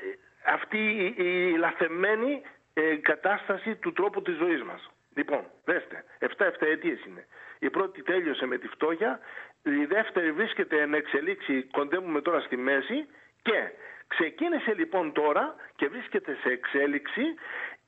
αυτή 0.54 1.14
η 1.18 1.58
λαθεμένη 1.58 2.42
ε, 2.80 2.96
κατάσταση 2.96 3.76
του 3.76 3.94
τρόπου 3.94 4.22
της 4.22 4.36
ζωής 4.36 4.64
μας. 4.64 4.90
Λοιπόν, 5.16 5.44
δέστε, 5.66 6.04
7-7 6.20 6.66
αιτίες 6.68 7.06
είναι. 7.06 7.28
Η 7.60 7.70
πρώτη 7.70 8.04
τέλειωσε 8.04 8.46
με 8.46 8.58
τη 8.58 8.68
φτώχεια, 8.68 9.20
η 9.64 9.86
δεύτερη 9.86 10.32
βρίσκεται 10.32 10.82
εν 10.82 10.94
εξελίξη, 10.94 11.64
κοντεύουμε 11.64 12.22
τώρα 12.22 12.40
στη 12.40 12.58
μέση 12.58 13.08
και 13.42 13.72
ξεκίνησε 14.08 14.74
λοιπόν 14.74 15.12
τώρα 15.14 15.56
και 15.76 15.88
βρίσκεται 15.88 16.38
σε 16.42 16.50
εξέλιξη 16.50 17.22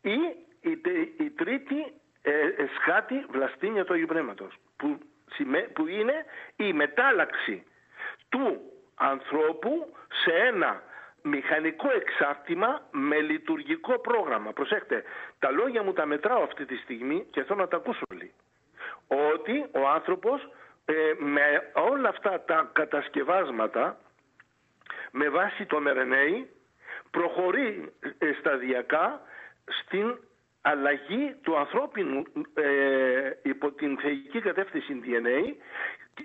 η, 0.01 0.19
η, 0.61 0.81
η 1.17 1.29
τρίτη 1.29 1.93
ε, 2.21 2.31
ε, 2.31 2.67
σκάτη 2.75 3.25
βλαστήμια 3.29 3.85
του 3.85 3.93
Αγίου 3.93 4.07
Πνεύματος, 4.07 4.55
που, 4.77 4.99
σημαί- 5.31 5.71
που 5.73 5.87
είναι 5.87 6.25
η 6.55 6.73
μετάλλαξη 6.73 7.63
του 8.29 8.61
ανθρώπου 8.95 9.93
σε 10.23 10.31
ένα 10.31 10.83
μηχανικό 11.21 11.87
εξάρτημα 11.91 12.81
με 12.91 13.19
λειτουργικό 13.19 13.99
πρόγραμμα. 13.99 14.51
Προσέξτε, 14.53 15.03
τα 15.39 15.51
λόγια 15.51 15.83
μου 15.83 15.93
τα 15.93 16.05
μετράω 16.05 16.43
αυτή 16.43 16.65
τη 16.65 16.75
στιγμή 16.75 17.25
και 17.31 17.43
θέλω 17.43 17.59
να 17.59 17.67
τα 17.67 17.77
ακούσω 17.77 18.01
όλοι. 18.11 18.31
Ότι 19.07 19.65
ο 19.71 19.87
άνθρωπος 19.87 20.49
ε, 20.85 20.93
με 21.17 21.71
όλα 21.73 22.09
αυτά 22.09 22.41
τα 22.41 22.69
κατασκευάσματα 22.73 23.97
με 25.11 25.29
βάση 25.29 25.65
το 25.65 25.79
μερενέι 25.79 26.49
προχωρεί 27.11 27.93
ε, 28.17 28.31
σταδιακά 28.39 29.21
στην 29.65 30.17
αλλαγή 30.61 31.35
του 31.41 31.57
ανθρώπινου 31.57 32.23
ε, 32.53 33.31
υπό 33.41 33.71
την 33.71 33.97
θεϊκή 33.97 34.41
κατεύθυνση 34.41 35.01
DNA 35.03 35.55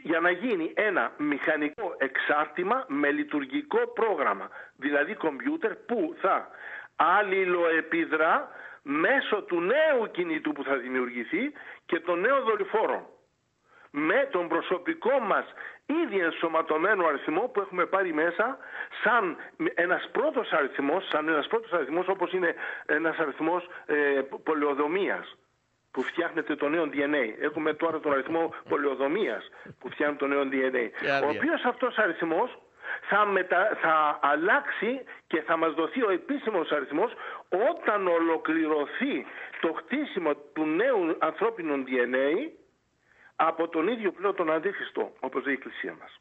για 0.02 0.20
να 0.20 0.30
γίνει 0.30 0.72
ένα 0.74 1.12
μηχανικό 1.16 1.94
εξάρτημα 1.98 2.84
με 2.88 3.10
λειτουργικό 3.10 3.78
πρόγραμμα, 3.86 4.50
δηλαδή 4.76 5.14
κομπιούτερ 5.14 5.74
που 5.74 6.16
θα 6.20 6.48
αλληλοεπιδρά 6.96 8.48
μέσω 8.82 9.42
του 9.42 9.60
νέου 9.60 10.10
κινητού 10.10 10.52
που 10.52 10.64
θα 10.64 10.76
δημιουργηθεί 10.76 11.52
και 11.86 12.00
των 12.00 12.20
νέων 12.20 12.42
δορυφόρων. 12.42 13.06
Με 13.90 14.28
τον 14.32 14.48
προσωπικό 14.48 15.18
μας 15.18 15.44
ήδη 15.86 16.18
ενσωματωμένο 16.18 17.06
αριθμό 17.06 17.40
που 17.40 17.60
έχουμε 17.60 17.86
πάρει 17.86 18.12
μέσα 18.12 18.58
σαν 19.02 19.36
ένας 19.74 20.08
πρώτος 20.12 20.52
αριθμός, 20.52 21.08
σαν 21.08 21.28
ένας 21.28 21.46
πρώτος 21.46 21.72
αριθμός 21.72 22.08
όπως 22.08 22.32
είναι 22.32 22.54
ένας 22.86 23.18
αριθμός 23.18 23.68
ε, 23.86 24.20
πολεοδομίας 24.42 25.36
που 25.94 26.02
φτιάχνεται 26.02 26.56
το 26.56 26.68
νέο 26.68 26.84
DNA. 26.92 27.24
Έχουμε 27.40 27.74
τώρα 27.74 28.00
τον 28.00 28.12
αριθμό 28.12 28.54
πολεοδομίας 28.68 29.42
που 29.78 29.90
φτιάχνει 29.90 30.16
το 30.16 30.26
νέο 30.26 30.42
DNA. 30.52 30.84
Ο 31.24 31.28
οποίος 31.28 31.64
αυτός 31.64 31.96
αριθμός 31.96 32.58
θα, 33.08 33.26
μετα... 33.26 33.78
θα 33.82 34.18
αλλάξει 34.22 35.00
και 35.26 35.40
θα 35.40 35.56
μας 35.56 35.72
δοθεί 35.74 36.02
ο 36.02 36.10
επίσημος 36.10 36.70
αριθμός 36.70 37.12
όταν 37.70 38.06
ολοκληρωθεί 38.06 39.14
το 39.60 39.72
χτίσιμο 39.72 40.34
του 40.34 40.66
νέου 40.66 41.16
ανθρώπινου 41.18 41.84
DNA 41.86 42.50
από 43.36 43.68
τον 43.68 43.88
ίδιο 43.88 44.12
πλέον 44.12 44.34
τον 44.34 44.52
Αντίχριστο, 44.52 45.12
όπως 45.20 45.44
λέει 45.44 45.54
η 45.54 45.56
Εκκλησία 45.56 45.96
μας. 46.00 46.20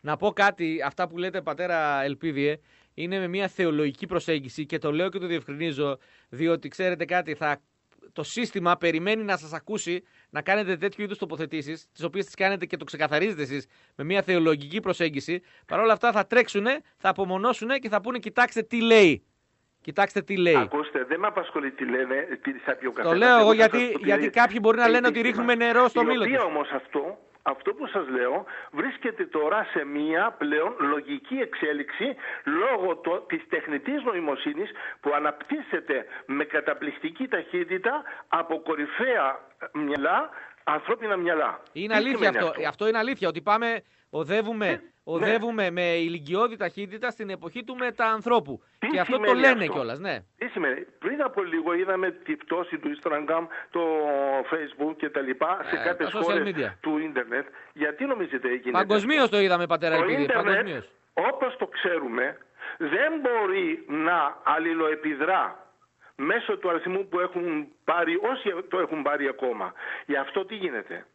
Να 0.00 0.16
πω 0.16 0.32
κάτι, 0.32 0.82
αυτά 0.86 1.08
που 1.08 1.18
λέτε 1.18 1.40
πατέρα 1.42 2.02
Ελπίδιε, 2.02 2.60
είναι 2.94 3.18
με 3.18 3.28
μια 3.28 3.48
θεολογική 3.48 4.06
προσέγγιση 4.06 4.66
και 4.66 4.78
το 4.78 4.92
λέω 4.92 5.08
και 5.08 5.18
το 5.18 5.26
διευκρινίζω, 5.26 5.98
διότι 6.28 6.68
ξέρετε 6.68 7.04
κάτι, 7.04 7.34
θα, 7.34 7.60
το 8.12 8.22
σύστημα 8.22 8.76
περιμένει 8.76 9.22
να 9.22 9.36
σας 9.36 9.52
ακούσει 9.52 10.04
να 10.30 10.42
κάνετε 10.42 10.76
τέτοιου 10.76 11.02
είδους 11.02 11.18
τοποθετήσεις, 11.18 11.88
τις 11.92 12.04
οποίες 12.04 12.24
τις 12.24 12.34
κάνετε 12.34 12.66
και 12.66 12.76
το 12.76 12.84
ξεκαθαρίζετε 12.84 13.42
εσείς 13.42 13.66
με 13.96 14.04
μια 14.04 14.22
θεολογική 14.22 14.80
προσέγγιση. 14.80 15.42
Παρ' 15.66 15.80
όλα 15.80 15.92
αυτά 15.92 16.12
θα 16.12 16.26
τρέξουν, 16.26 16.66
θα 16.96 17.08
απομονώσουν 17.08 17.68
και 17.68 17.88
θα 17.88 18.00
πούνε: 18.00 18.18
Κοιτάξτε 18.18 18.62
τι 18.62 18.82
λέει. 18.82 19.24
Κοιτάξτε 19.80 20.22
τι 20.22 20.36
λέει. 20.36 20.56
Ακούστε, 20.56 21.04
δεν 21.04 21.20
με 21.20 21.26
απασχολεί 21.26 21.70
τι 21.70 21.84
λένε, 21.84 22.38
τι 22.42 22.52
θα 22.52 22.74
πει 22.74 22.86
ο 22.86 22.92
Το 23.02 23.12
λέω 23.12 23.38
εγώ 23.38 23.52
γιατί, 23.52 23.96
γιατί 24.04 24.30
κάποιοι 24.30 24.58
μπορεί 24.62 24.78
να 24.78 24.88
λένε 24.88 25.06
ότι 25.06 25.20
ρίχνουμε 25.20 25.54
νερό 25.54 25.88
στο 25.88 26.04
μήλο. 26.04 26.24
Η 26.24 26.38
όμως 26.38 26.70
αυτό, 26.70 27.18
αυτό 27.46 27.74
που 27.74 27.86
σας 27.86 28.08
λέω 28.08 28.44
βρίσκεται 28.72 29.26
τώρα 29.26 29.66
σε 29.72 29.84
μία 29.84 30.34
πλέον 30.38 30.76
λογική 30.78 31.34
εξέλιξη 31.34 32.16
λόγω 32.44 32.96
το, 32.96 33.20
της 33.20 33.42
τεχνητής 33.48 34.02
νοημοσύνης 34.02 34.70
που 35.00 35.10
αναπτύσσεται 35.14 36.06
με 36.26 36.44
καταπληκτική 36.44 37.28
ταχύτητα 37.28 38.02
από 38.28 38.60
κορυφαία 38.60 39.38
μυαλά, 39.72 40.30
ανθρώπινα 40.64 41.16
μυαλά. 41.16 41.62
Είναι 41.72 41.94
αλήθεια 41.94 42.28
αυτό. 42.28 42.52
αυτό. 42.68 42.88
είναι 42.88 42.98
αλήθεια 42.98 43.28
ότι 43.28 43.40
πάμε, 43.42 43.82
οδεύουμε 44.10 44.93
ε, 45.06 45.10
ναι. 45.10 45.16
οδεύουμε 45.16 45.70
με 45.70 45.82
ηλικιώδη 45.82 46.56
ταχύτητα 46.56 47.10
στην 47.10 47.30
εποχή 47.30 47.64
του 47.64 47.76
μεταανθρώπου. 47.76 48.62
Τι 48.78 48.86
και 48.86 49.00
αυτό 49.00 49.18
το 49.18 49.34
λένε 49.34 49.66
κιόλας, 49.66 49.98
ναι. 49.98 50.18
Τι 50.38 50.46
σημαίνει; 50.46 50.80
Πριν 50.98 51.22
από 51.22 51.42
λίγο 51.42 51.74
είδαμε 51.74 52.10
τη 52.10 52.36
πτώση 52.36 52.78
του 52.78 52.90
Instagram, 52.96 53.46
το 53.70 53.82
Facebook 54.50 54.96
και 54.96 55.08
τα 55.08 55.20
λοιπά 55.20 55.60
σε 55.70 55.76
ε, 55.76 55.84
κάποιες 55.84 56.12
χώρες 56.12 56.76
του 56.80 56.98
ίντερνετ. 56.98 57.46
Γιατί 57.72 58.04
νομίζετε 58.04 58.48
έγινε. 58.48 58.72
Παγκοσμίως 58.72 59.28
το 59.28 59.40
είδαμε, 59.40 59.66
πατέρα 59.66 59.94
Ελπίδη. 59.94 60.26
Όπως 61.14 61.56
το 61.56 61.66
ξέρουμε, 61.66 62.38
δεν 62.78 63.12
μπορεί 63.20 63.84
να 63.88 64.36
αλληλοεπιδρά 64.44 65.68
μέσω 66.16 66.56
του 66.56 66.68
αριθμού 66.68 67.08
που 67.08 67.20
έχουν 67.20 67.68
πάρει 67.84 68.14
όσοι 68.16 68.54
το 68.68 68.78
έχουν 68.78 69.02
πάρει 69.02 69.28
ακόμα. 69.28 69.72
Γι' 70.06 70.16
αυτό 70.16 70.44
τι 70.44 70.54
γίνεται; 70.54 71.06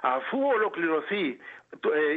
Αφού 0.00 0.38
ολοκληρωθεί 0.54 1.24
ε, 1.28 1.36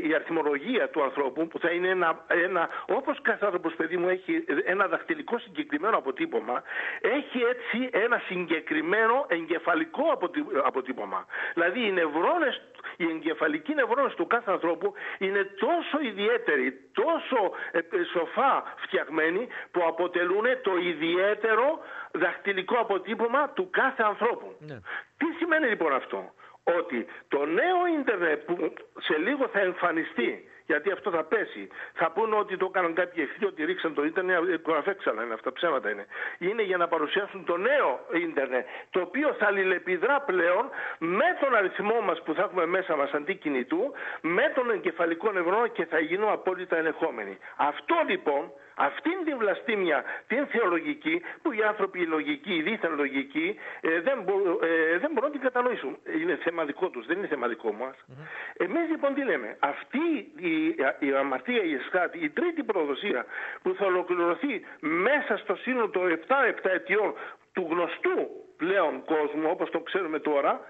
η 0.04 0.14
αριθμολογία 0.14 0.90
του 0.90 1.04
ανθρώπου 1.04 1.48
που 1.48 1.60
θα 1.60 1.70
είναι 1.70 1.88
ένα, 1.88 2.26
ένα 2.28 2.70
όπως 2.88 3.22
κάθε 3.22 3.46
άνθρωπος 3.46 3.74
παιδί 3.74 3.98
μου 3.98 4.10
έχει 4.10 4.44
ένα 4.66 4.88
δαχτυλικό 4.88 5.40
συγκεκριμένο 5.40 5.98
αποτύπωμα 5.98 6.64
έχει 7.02 7.40
έτσι 7.40 7.90
ένα 7.92 8.22
συγκεκριμένο 8.28 9.26
εγκεφαλικό 9.28 10.20
αποτύπωμα 10.66 11.26
δηλαδή 11.54 11.88
οι 11.88 11.92
νευρώνες 11.92 12.62
οι 12.98 13.06
εγκεφαλικοί 13.10 13.74
νευρώνες 13.74 14.14
του 14.14 14.28
κάθε 14.28 14.52
ανθρώπου 14.52 14.94
είναι 15.18 15.44
τόσο 15.44 16.00
ιδιαίτεροι 16.02 16.80
τόσο 16.94 17.52
ε, 17.72 17.80
σοφά 18.12 18.64
φτιαγμένοι 18.76 19.48
που 19.72 19.82
αποτελούν 19.88 20.46
το 20.64 20.78
ιδιαίτερο 20.78 21.80
δαχτυλικό 22.12 22.78
αποτύπωμα 22.80 23.50
του 23.50 23.70
κάθε 23.70 24.04
ανθρώπου 24.04 24.56
ναι. 24.60 24.80
τι 25.18 25.26
σημαίνει 25.38 25.68
λοιπόν 25.68 25.94
αυτό; 25.94 26.34
Ότι 26.80 27.06
το 27.28 27.46
νέο 27.46 27.88
ίντερνετ 28.00 28.42
που 28.42 28.74
σε 29.00 29.18
λίγο 29.18 29.48
θα 29.48 29.60
εμφανιστεί 29.60 30.50
γιατί 30.66 30.92
αυτό 30.92 31.12
θα 31.12 31.24
πέσει. 31.24 31.68
Θα 31.94 32.12
πούνε 32.12 32.36
ότι 32.36 32.58
το 32.58 32.66
έκαναν 32.70 32.94
κάποιοι 32.94 33.28
εχθροί, 33.28 33.46
ότι 33.46 33.66
ρίξαν 33.66 33.94
το 33.94 34.04
ίντερνετ, 34.04 34.62
το 34.64 34.76
αφέξαν, 34.76 35.18
είναι 35.24 35.34
αυτά 35.34 35.54
ψέματα 35.54 35.90
είναι. 35.90 36.06
Είναι 36.38 36.62
για 36.62 36.78
να 36.78 36.88
παρουσιάσουν 36.88 37.46
το 37.46 37.58
νέο 37.58 38.00
ίντερνετ, 38.14 38.66
το 38.90 39.00
οποίο 39.02 39.34
θα 39.34 39.46
αλληλεπιδρά 39.46 40.22
πλέον 40.22 40.70
με 40.98 41.26
τον 41.40 41.56
αριθμό 41.56 42.02
μας 42.02 42.22
που 42.22 42.34
θα 42.34 42.42
έχουμε 42.42 42.66
μέσα 42.66 42.96
μας 42.96 43.12
αντί 43.12 43.36
κινητού, 43.36 43.94
με 44.22 44.52
τον 44.56 44.70
εγκεφαλικό 44.70 45.32
νευρό 45.32 45.68
και 45.68 45.86
θα 45.86 46.00
γίνουν 46.00 46.30
απόλυτα 46.30 46.78
ελεγχόμενοι. 46.78 47.38
Αυτό 47.56 47.96
λοιπόν 48.08 48.52
αυτήν 48.76 49.24
την 49.26 49.38
βλαστήμια, 49.38 50.04
την 50.28 50.48
θεολογική, 50.48 51.22
που 51.42 51.52
οι 51.52 51.64
άνθρωποι 51.64 52.00
οι 52.00 52.06
λογικοί, 52.06 52.54
οι 52.56 52.62
δίθεν 52.62 52.96
λογικοί, 52.96 53.56
ε, 53.82 54.02
δεν, 54.02 54.22
μπο, 54.24 54.34
ε, 54.66 54.98
δεν 54.98 55.10
μπορούν 55.14 55.30
να 55.30 55.32
την 55.32 55.42
κατανοήσουν. 55.42 55.98
Είναι 56.20 56.36
θέμα 56.36 56.66
δικό 56.66 56.90
τους, 56.90 57.06
δεν 57.06 57.18
είναι 57.18 57.28
θέμα 57.28 57.48
δικό 57.48 57.72
μας. 57.72 57.96
Mm-hmm. 57.96 58.54
Εμείς 58.58 58.90
λοιπόν 58.90 59.14
τι 59.14 59.24
λέμε, 59.24 59.58
αυτή 59.60 60.32
η, 60.36 60.76
η 61.00 61.14
αμαρτία, 61.16 61.64
η 61.64 61.74
εσχάτη, 61.74 62.20
η 62.24 62.30
τρίτη 62.30 62.64
προδοσία 62.64 63.26
που 63.62 63.74
θα 63.74 63.86
ολοκληρωθεί 63.86 64.66
μέσα 64.80 65.38
στο 65.38 65.56
σύνολο 65.56 65.90
των 65.90 66.20
7-7 66.28 66.34
ετιών 66.62 67.14
του 67.54 67.68
γνωστού 67.70 68.30
πλέον 68.58 69.04
κόσμου, 69.06 69.50
όπως 69.50 69.70
το 69.70 69.80
ξέρουμε 69.80 70.20
τώρα, 70.20 70.62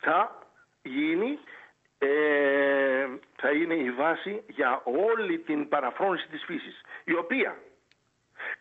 θα 0.00 0.38
γίνει 0.82 1.38
ε, 2.04 3.06
θα 3.36 3.50
είναι 3.50 3.74
η 3.74 3.90
βάση 3.90 4.42
για 4.46 4.82
όλη 4.84 5.38
την 5.38 5.68
παραφρόνηση 5.68 6.28
της 6.28 6.44
φύσης, 6.44 6.80
η 7.04 7.14
οποία 7.14 7.56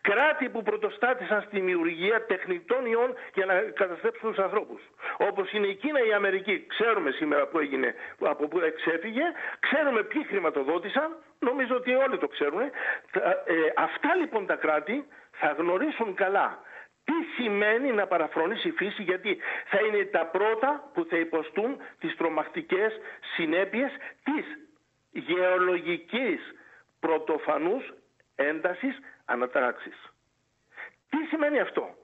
κράτη 0.02 0.50
που 0.50 0.64
πρωτοστάτησαν 0.64 1.42
στη 1.42 1.60
δημιουργία 1.60 2.26
τεχνητών 2.26 2.86
ιών 2.86 3.14
για 3.34 3.46
να 3.46 3.54
καταστρέψουν 3.54 4.30
τους 4.30 4.44
ανθρώπους. 4.44 4.82
Όπως 5.18 5.52
είναι 5.52 5.68
η 5.68 5.76
Κίνα, 5.76 6.06
η 6.06 6.14
Αμερική. 6.14 6.66
Ξέρουμε 6.68 7.12
σήμερα 7.12 7.48
που 7.48 7.60
έγινε, 7.60 7.94
από 8.20 8.48
πού 8.48 8.60
εξέφυγε, 8.60 9.24
ξέρουμε 9.60 10.04
ποιοι 10.04 10.24
χρηματοδότησαν, 10.24 11.18
νομίζω 11.40 11.76
ότι 11.76 11.94
όλοι 11.94 12.18
το 12.18 12.28
ξέρουν. 12.28 12.62
Ε, 12.62 12.70
αυτά 13.76 14.16
λοιπόν 14.16 14.46
τα 14.46 14.56
κράτη 14.56 15.06
θα 15.32 15.56
γνωρίσουν 15.58 16.16
καλά 16.16 16.62
τι 17.04 17.14
σημαίνει 17.36 17.92
να 17.92 18.08
παραφρονήσει 18.08 18.68
η 18.68 18.72
φύση 18.72 19.04
γιατί 19.04 19.38
θα 19.66 19.80
είναι 19.86 20.06
τα 20.06 20.26
πρώτα 20.26 20.90
που 20.94 21.06
θα 21.10 21.18
υποστούν 21.18 21.78
τις 22.00 22.16
τρομακτικές 22.16 23.00
συνέπειες 23.36 23.92
της 24.24 24.46
γεωλογικής 25.12 26.40
πρωτοφανούς 27.00 27.94
έντασης 28.36 29.00
ανατράξης. 29.26 30.14
Τι 31.10 31.18
σημαίνει 31.30 31.60
αυτό; 31.60 31.96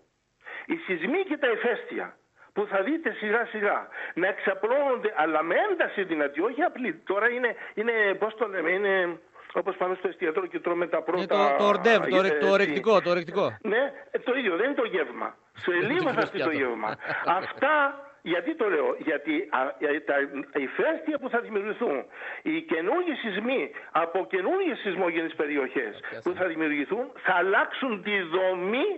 Οι 0.65 0.75
σεισμοί 0.75 1.23
και 1.23 1.37
τα 1.37 1.51
ηφαίστεια 1.51 2.17
που 2.53 2.65
θα 2.65 2.83
δείτε 2.83 3.11
σιγά 3.11 3.45
σιγά 3.45 3.87
να 4.13 4.27
εξαπλώνονται 4.27 5.13
αλλά 5.15 5.43
με 5.43 5.55
ένταση 5.71 6.03
δυνατή, 6.03 6.41
όχι 6.41 6.61
απλή. 6.61 6.93
Τώρα 7.05 7.29
είναι, 7.29 7.55
είναι 7.73 8.13
πώς 8.13 8.35
το 8.35 8.47
λέμε, 8.47 8.71
είναι 8.71 9.19
όπως 9.53 9.75
πάμε 9.75 9.95
στο 9.95 10.07
εστιατόριο 10.07 10.49
και 10.49 10.59
τρώμε 10.59 10.87
τα 10.87 11.01
πρώτα... 11.01 11.25
το, 11.25 11.55
το 11.57 11.65
ορντεύ, 11.67 12.09
το, 12.09 12.23
ε, 12.23 12.37
το 12.37 12.49
ορεκτικό, 12.49 13.01
το 13.01 13.09
ορεκτικό. 13.09 13.57
Ναι, 13.61 13.93
ε, 14.11 14.19
το 14.19 14.33
ίδιο, 14.33 14.55
δεν 14.55 14.65
είναι 14.65 14.75
το 14.75 14.85
γεύμα. 14.85 15.35
Σε 15.63 15.71
λίγο 15.71 16.13
θα 16.13 16.29
το 16.29 16.51
γεύμα. 16.51 16.97
Αυτά 17.39 18.03
γιατί 18.21 18.55
το 18.55 18.69
λέω, 18.69 18.95
γιατί 18.97 19.49
ε, 19.79 19.99
τα 19.99 20.15
ηφαίστεια 20.59 21.19
που 21.19 21.29
θα 21.29 21.39
δημιουργηθούν, 21.39 22.05
οι 22.41 22.61
καινούργιοι 22.61 23.15
σεισμοί 23.15 23.71
από 23.91 24.25
καινούργιες 24.25 24.79
σεισμόγενες 24.79 25.33
περιοχές 25.35 25.99
που 26.23 26.33
θα 26.33 26.45
δημιουργηθούν, 26.45 27.11
θα 27.23 27.33
αλλάξουν 27.33 28.03
τη 28.03 28.21
δομή 28.21 28.89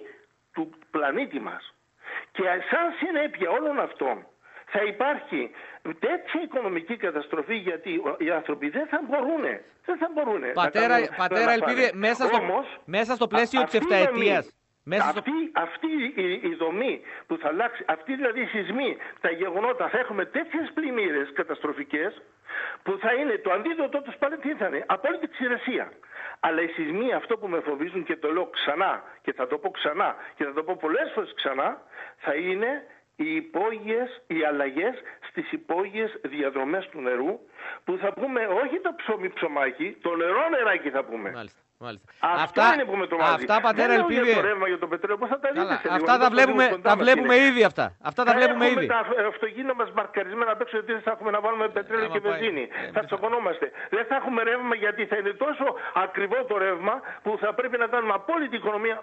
του 0.53 0.69
πλανήτη 0.91 1.39
μας. 1.39 1.73
Και 2.31 2.43
σαν 2.43 2.85
συνέπεια 2.99 3.49
όλων 3.49 3.79
αυτών 3.79 4.25
θα 4.71 4.83
υπάρχει 4.83 5.51
τέτοια 5.83 6.41
οικονομική 6.43 6.95
καταστροφή 6.97 7.55
γιατί 7.55 8.01
οι 8.17 8.29
άνθρωποι 8.29 8.69
δεν 8.69 8.87
θα 8.87 9.01
μπορούν. 9.07 9.43
Δεν 9.85 9.97
θα 9.97 10.09
μπορούν 10.13 10.41
πατέρα, 10.53 10.99
να 10.99 11.07
πατέρα 11.15 11.51
ελπίδε, 11.51 11.91
μέσα, 11.93 12.25
στο, 12.25 12.39
μέσα 12.85 13.15
στο 13.15 13.27
πλαίσιο 13.27 13.63
της 13.63 13.79
7 13.89 14.41
Μέσα 14.83 15.07
αυτή, 15.07 15.31
αυτή 15.51 15.87
η, 16.47 16.55
δομή 16.55 17.01
που 17.27 17.37
θα 17.37 17.47
αλλάξει, 17.47 17.83
αυτή 17.87 18.15
δηλαδή 18.15 18.41
οι 18.41 18.45
σεισμοί, 18.45 18.97
τα 19.21 19.31
γεγονότα, 19.31 19.89
θα 19.89 19.97
έχουμε 19.99 20.25
τέτοιες 20.25 20.71
πλημμύρες 20.73 21.31
καταστροφικές 21.33 22.21
που 22.83 22.97
θα 23.01 23.13
είναι 23.13 23.37
το 23.37 23.51
αντίδοτο 23.51 24.01
τους 24.01 24.15
πάλι 24.15 24.37
τι 24.37 24.53
θα 24.53 24.67
είναι, 24.67 24.83
απόλυτη 24.87 25.27
ξηρεσία. 25.27 25.91
Αλλά 26.39 26.61
οι 26.61 26.67
σεισμοί 26.67 27.13
αυτό 27.13 27.37
που 27.37 27.47
με 27.47 27.59
φοβίζουν 27.59 28.03
και 28.03 28.15
το 28.15 28.31
λέω 28.31 28.45
ξανά 28.45 29.03
και 29.21 29.33
θα 29.33 29.47
το 29.47 29.57
πω 29.57 29.69
ξανά 29.69 30.15
και 30.35 30.43
θα 30.43 30.53
το 30.53 30.63
πω 30.63 30.77
πολλές 30.79 31.11
φορές 31.13 31.33
ξανά 31.35 31.81
θα 32.17 32.35
είναι 32.35 32.85
οι 33.15 33.35
υπόγειες, 33.35 34.21
οι 34.27 34.43
αλλαγές 34.43 34.95
στις 35.29 35.51
υπόγειες 35.51 36.19
διαδρομές 36.23 36.89
του 36.89 37.01
νερού 37.01 37.39
που 37.83 37.97
θα 37.97 38.13
πούμε 38.13 38.45
όχι 38.45 38.79
το 38.79 38.93
ψωμί 38.95 39.29
ψωμάκι, 39.29 39.97
το 40.01 40.15
νερό 40.15 40.49
νεράκι 40.49 40.89
θα 40.89 41.03
πούμε. 41.03 41.31
Μάλιστα. 41.31 41.59
Μάλιστα. 41.85 42.07
Αυτό 42.19 42.61
αυτά, 42.61 42.73
είναι 42.73 42.85
που 42.89 42.95
με 43.01 43.07
τρομάζει. 43.07 43.33
Αυτά 43.33 43.55
πατέρα 43.67 43.93
ελπίδη. 43.99 44.31
Για 44.31 44.35
το 44.41 44.47
ρεύμα 44.49 44.67
για 44.67 44.79
το 44.83 44.87
πετρέλαιο, 44.93 45.17
πώς 45.21 45.29
θα 45.33 45.39
τα 45.43 45.49
δείτε 45.55 45.75
σε 45.81 45.87
Αυτά 45.97 46.13
τα 46.23 46.27
βλέπουμε, 46.33 46.65
τα 46.89 46.95
βλέπουμε 47.01 47.35
ήδη 47.49 47.63
αυτά. 47.69 47.85
Αυτά 48.09 48.21
τα 48.27 48.33
βλέπουμε 48.37 48.65
ήδη. 48.73 48.85
τα 48.85 48.99
αυτοκίνητα 49.33 49.75
μας 49.81 49.89
μαρκαρισμένα 49.99 50.51
απ' 50.51 50.61
έξω 50.63 50.75
γιατί 50.77 50.91
δεν 50.97 51.03
θα 51.07 51.11
έχουμε 51.15 51.31
να 51.35 51.39
βάλουμε 51.45 51.65
πετρέλαιο 51.77 52.09
και 52.15 52.19
βενζίνη. 52.19 52.63
Ε, 52.87 52.91
θα 52.95 53.01
τσοκωνόμαστε. 53.07 53.65
Δεν 53.95 54.03
θα 54.09 54.15
έχουμε 54.19 54.39
ρεύμα 54.49 54.75
γιατί 54.75 55.01
θα 55.05 55.15
είναι 55.19 55.33
τόσο 55.45 55.65
ακριβό 56.05 56.37
το 56.49 56.55
ρεύμα 56.57 56.95
που 57.23 57.31
θα 57.41 57.49
πρέπει 57.53 57.77
να 57.83 57.87
κάνουμε 57.93 58.13
απόλυτη 58.13 58.55
οικονομία, 58.55 58.95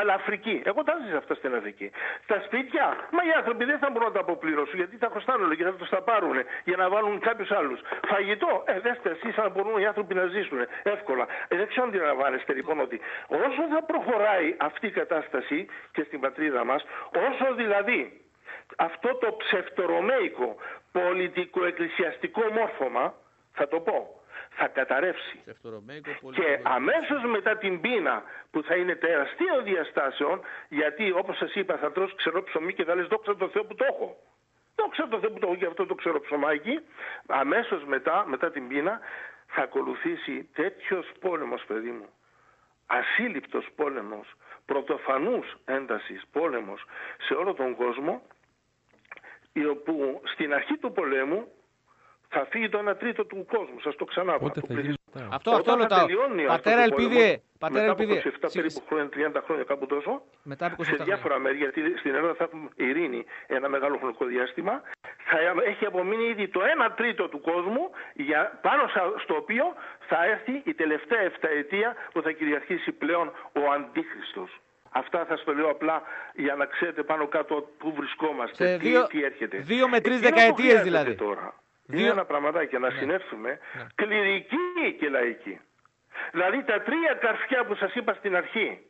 αλλά 0.00 0.12
Αφρική. 0.14 0.56
Εγώ 0.70 0.80
τα 0.88 0.94
ζήσα 1.04 1.18
αυτά 1.22 1.34
στην 1.34 1.54
Αφρική. 1.58 1.90
Στα 2.26 2.36
σπίτια, 2.46 2.84
μα 3.14 3.20
οι 3.28 3.32
άνθρωποι 3.40 3.64
δεν 3.64 3.78
θα 3.82 3.88
μπορούν 3.90 4.08
να 4.10 4.14
τα 4.14 4.20
αποπληρώσουν 4.20 4.76
γιατί 4.82 4.96
θα 4.96 5.08
χρωστάνε 5.12 5.54
και 5.58 5.64
θα 5.64 5.72
τους 5.72 5.88
τα 5.88 6.00
πάρουν 6.02 6.36
για 6.64 6.76
να 6.76 6.88
βάλουν 6.88 7.14
κάποιους 7.28 7.50
άλλους. 7.58 7.80
Φαγητό, 8.12 8.62
ε, 8.66 8.80
δέστε 8.86 9.08
εσείς 9.16 9.34
αν 9.42 9.50
μπορούν 9.52 9.80
οι 9.82 9.86
άνθρωποι 9.86 10.14
να 10.14 10.24
ζήσουν 10.34 10.58
εύκολα. 10.82 11.24
Ε, 11.48 11.56
δεν 11.56 11.66
ξέρω 11.68 11.84
αν 11.86 11.90
αντιλαμβάνεστε 12.22 12.52
λοιπόν 12.52 12.80
ότι 12.80 13.00
όσο 13.26 13.62
θα 13.74 13.82
προχωράει 13.82 14.54
αυτή 14.58 14.86
η 14.86 14.90
κατάσταση 14.90 15.66
και 15.92 16.02
στην 16.02 16.20
πατρίδα 16.20 16.64
μας, 16.64 16.84
όσο 17.28 17.54
δηλαδή 17.54 18.20
αυτό 18.76 19.14
το 19.14 19.36
ψευτορωμαϊκό 19.36 20.56
πολιτικο-εκκλησιαστικό 20.92 22.42
μόρφωμα, 22.52 23.14
θα 23.52 23.68
το 23.68 23.80
πω, 23.80 24.20
θα 24.50 24.68
καταρρεύσει. 24.68 25.40
Και 26.32 26.60
αμέσως 26.62 27.22
μετά 27.24 27.56
την 27.56 27.80
πείνα 27.80 28.22
που 28.50 28.62
θα 28.62 28.74
είναι 28.76 28.94
τεραστίων 28.94 29.64
διαστάσεων, 29.64 30.40
γιατί 30.68 31.12
όπως 31.12 31.36
σας 31.36 31.54
είπα 31.54 31.76
θα 31.76 31.92
τρως 31.92 32.14
ξερό 32.14 32.42
ψωμί 32.42 32.74
και 32.74 32.84
θα 32.84 32.94
λες 32.94 33.06
δόξα 33.06 33.36
τω 33.36 33.48
Θεώ 33.48 33.64
που 33.64 33.74
το 33.74 33.84
έχω. 33.88 34.16
Δόξα 34.76 35.08
τω 35.08 35.18
Θεώ 35.18 35.30
που 35.30 35.38
το 35.38 35.46
έχω 35.46 35.56
και 35.56 35.66
αυτό 35.66 35.86
το 35.86 35.94
ξερό 35.94 36.20
ψωμάκι. 36.20 36.80
Αμέσως 37.26 37.84
μετά, 37.84 38.24
μετά 38.26 38.50
την 38.50 38.68
πείνα, 38.68 39.00
θα 39.54 39.62
ακολουθήσει 39.62 40.48
τέτοιος 40.52 41.12
πόλεμος 41.20 41.64
παιδί 41.66 41.90
μου 41.90 42.08
ασύλληπτος 42.86 43.68
πόλεμος, 43.76 44.32
πρωτοφανούς 44.64 45.56
έντασης 45.64 46.22
πόλεμος 46.32 46.84
σε 47.26 47.34
όλο 47.34 47.54
τον 47.54 47.76
κόσμο, 47.76 48.22
όπου 49.70 50.22
στην 50.24 50.54
αρχή 50.54 50.76
του 50.76 50.92
πολέμου 50.92 51.48
θα 52.28 52.46
φύγει 52.50 52.68
το 52.68 52.78
1 52.78 52.96
τρίτο 52.98 53.24
του 53.24 53.46
κόσμου. 53.46 53.80
Σας 53.80 53.96
το 53.96 54.04
ξανά 54.04 54.38
Πότε 54.38 54.60
θα 54.60 54.80
γίνει. 54.80 55.01
Αυτό, 55.30 55.50
αυτό 55.50 55.74
ρωτάω. 55.74 56.06
Πατέρα 56.46 56.82
Ελπίδη. 56.82 57.42
Πατέρα 57.58 57.86
μετά 57.86 58.02
από 58.02 58.30
27 58.46 58.48
περίπου 58.52 58.82
χρόνια, 58.88 59.08
30 59.38 59.42
χρόνια 59.44 59.64
κάπου 59.64 59.86
τόσο, 59.86 60.22
μετά 60.42 60.66
από 60.66 60.82
27 60.82 60.86
σε 60.86 61.04
διάφορα 61.04 61.38
μέρη, 61.38 61.56
γιατί 61.56 61.80
στην 61.98 62.14
Ελλάδα 62.14 62.34
θα 62.34 62.44
έχουμε 62.44 62.68
ειρήνη 62.76 63.24
ένα 63.46 63.68
μεγάλο 63.68 63.96
χρονικό 63.98 64.24
διάστημα, 64.24 64.82
θα 65.24 65.36
έχει 65.64 65.84
απομείνει 65.86 66.24
ήδη 66.24 66.48
το 66.48 66.60
1 66.88 66.90
τρίτο 66.96 67.28
του 67.28 67.40
κόσμου 67.40 67.90
για, 68.14 68.58
πάνω 68.62 68.82
στο 69.22 69.34
οποίο 69.34 69.64
θα 70.08 70.24
έρθει 70.24 70.62
η 70.64 70.74
τελευταία 70.74 71.20
εφταετία 71.20 71.94
που 72.12 72.22
θα 72.22 72.30
κυριαρχήσει 72.32 72.92
πλέον 72.92 73.32
ο 73.52 73.72
Αντίχριστος. 73.74 74.60
Αυτά 74.90 75.24
θα 75.24 75.36
στο 75.36 75.54
λέω 75.54 75.70
απλά 75.70 76.02
για 76.34 76.54
να 76.54 76.64
ξέρετε 76.66 77.02
πάνω 77.02 77.28
κάτω 77.28 77.68
πού 77.78 77.92
βρισκόμαστε, 77.92 78.76
τι, 78.76 78.88
δύο, 78.88 79.06
τι 79.06 79.24
έρχεται. 79.24 79.56
Δύο 79.56 79.88
με 79.88 80.00
τρεις 80.00 80.20
δεκαετίες 80.20 80.82
δηλαδή. 80.82 81.14
Τώρα. 81.14 81.61
Είναι 81.98 82.08
ένα 82.08 82.24
πραγματάκι 82.24 82.78
να 82.78 82.90
ναι. 82.90 82.98
συνέρθουμε 82.98 83.58
ναι. 83.76 83.86
κληρική 83.94 84.96
και 84.98 85.08
λαϊκή. 85.08 85.60
Δηλαδή 86.32 86.64
τα 86.64 86.80
τρία 86.80 87.14
καρφιά 87.20 87.64
που 87.64 87.74
σας 87.74 87.94
είπα 87.94 88.14
στην 88.14 88.36
αρχή 88.36 88.86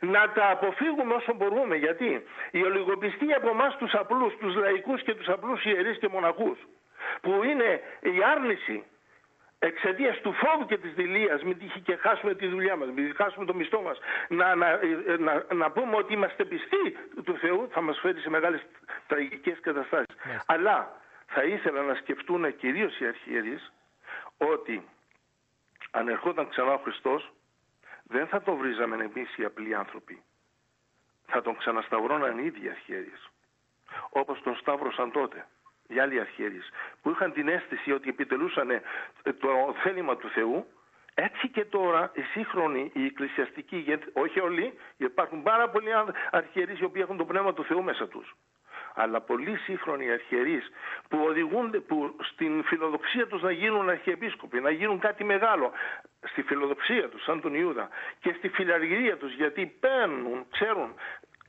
να 0.00 0.32
τα 0.32 0.50
αποφύγουμε 0.50 1.14
όσο 1.14 1.34
μπορούμε. 1.34 1.76
Γιατί 1.76 2.24
η 2.50 2.62
ολιγοπιστία 2.62 3.36
από 3.36 3.48
εμάς 3.48 3.76
τους 3.76 3.94
απλούς, 3.94 4.36
τους 4.36 4.54
λαϊκούς 4.54 5.02
και 5.02 5.14
τους 5.14 5.28
απλούς 5.28 5.64
ιερείς 5.64 5.98
και 5.98 6.08
μοναχούς 6.08 6.58
που 7.20 7.42
είναι 7.44 7.80
η 8.00 8.22
άρνηση 8.36 8.84
εξαιτίας 9.58 10.20
του 10.20 10.32
φόβου 10.32 10.66
και 10.66 10.78
της 10.78 10.92
δηλίας, 10.92 11.42
μην 11.42 11.58
τύχει 11.58 11.80
και 11.80 11.96
χάσουμε 11.96 12.34
τη 12.34 12.46
δουλειά 12.46 12.76
μας, 12.76 12.88
μην 12.94 13.14
χάσουμε 13.14 13.44
το 13.44 13.54
μισθό 13.54 13.80
μας, 13.80 13.98
να, 14.28 14.54
να, 14.54 14.78
να, 15.18 15.54
να, 15.54 15.70
πούμε 15.70 15.96
ότι 15.96 16.12
είμαστε 16.12 16.44
πιστοί 16.44 16.96
του 17.24 17.36
Θεού, 17.38 17.68
θα 17.72 17.80
μας 17.80 17.98
φέρει 17.98 18.20
σε 18.20 18.30
μεγάλες 18.30 18.60
τραγικές 19.06 19.60
καταστάσεις. 19.60 20.14
Αλλά 20.46 21.00
θα 21.32 21.44
ήθελα 21.44 21.82
να 21.82 21.94
σκεφτούν 21.94 22.56
κυρίως 22.56 22.98
οι 22.98 23.06
αρχιερείς 23.06 23.72
ότι 24.36 24.88
αν 25.90 26.08
ερχόταν 26.08 26.48
ξανά 26.48 26.72
ο 26.72 26.78
Χριστός 26.78 27.32
δεν 28.02 28.26
θα 28.26 28.42
τον 28.42 28.56
βρίζαμε 28.56 29.04
εμείς 29.04 29.36
οι 29.36 29.44
απλοί 29.44 29.74
άνθρωποι. 29.74 30.22
Θα 31.26 31.42
τον 31.42 31.56
ξανασταυρώναν 31.56 32.38
οι 32.38 32.42
ίδιοι 32.44 32.68
αρχιερείς. 32.68 33.30
Όπως 34.10 34.42
τον 34.42 34.56
σταύρωσαν 34.56 35.10
τότε 35.10 35.46
οι 35.86 35.98
άλλοι 35.98 36.20
αρχιερείς 36.20 36.68
που 37.02 37.10
είχαν 37.10 37.32
την 37.32 37.48
αίσθηση 37.48 37.92
ότι 37.92 38.08
επιτελούσαν 38.08 38.68
το 39.22 39.74
θέλημα 39.82 40.16
του 40.16 40.28
Θεού 40.28 40.66
έτσι 41.14 41.48
και 41.48 41.64
τώρα 41.64 42.10
οι 42.14 42.22
σύγχρονοι, 42.22 42.90
οι 42.94 43.04
εκκλησιαστικοί, 43.04 43.98
όχι 44.12 44.40
όλοι, 44.40 44.78
υπάρχουν 44.96 45.42
πάρα 45.42 45.68
πολλοί 45.68 45.90
αρχιερείς 46.30 46.78
οι 46.78 46.84
οποίοι 46.84 47.02
έχουν 47.04 47.16
το 47.16 47.24
πνεύμα 47.24 47.54
του 47.54 47.64
Θεού 47.64 47.82
μέσα 47.82 48.08
τους 48.08 48.36
αλλά 48.94 49.20
πολλοί 49.20 49.56
σύγχρονοι 49.56 50.10
αρχιερείς 50.10 50.70
που 51.08 51.18
οδηγούνται 51.24 51.80
που 51.80 52.16
στην 52.20 52.64
φιλοδοξία 52.64 53.26
τους 53.26 53.42
να 53.42 53.50
γίνουν 53.50 53.88
αρχιεπίσκοποι, 53.88 54.60
να 54.60 54.70
γίνουν 54.70 54.98
κάτι 54.98 55.24
μεγάλο, 55.24 55.72
στη 56.22 56.42
φιλοδοξία 56.42 57.08
τους 57.08 57.22
σαν 57.22 57.40
τον 57.40 57.54
Ιούδα 57.54 57.88
και 58.20 58.34
στη 58.38 58.48
φιλαργυρία 58.48 59.16
τους 59.16 59.34
γιατί 59.34 59.66
παίρνουν, 59.80 60.46
ξέρουν, 60.50 60.94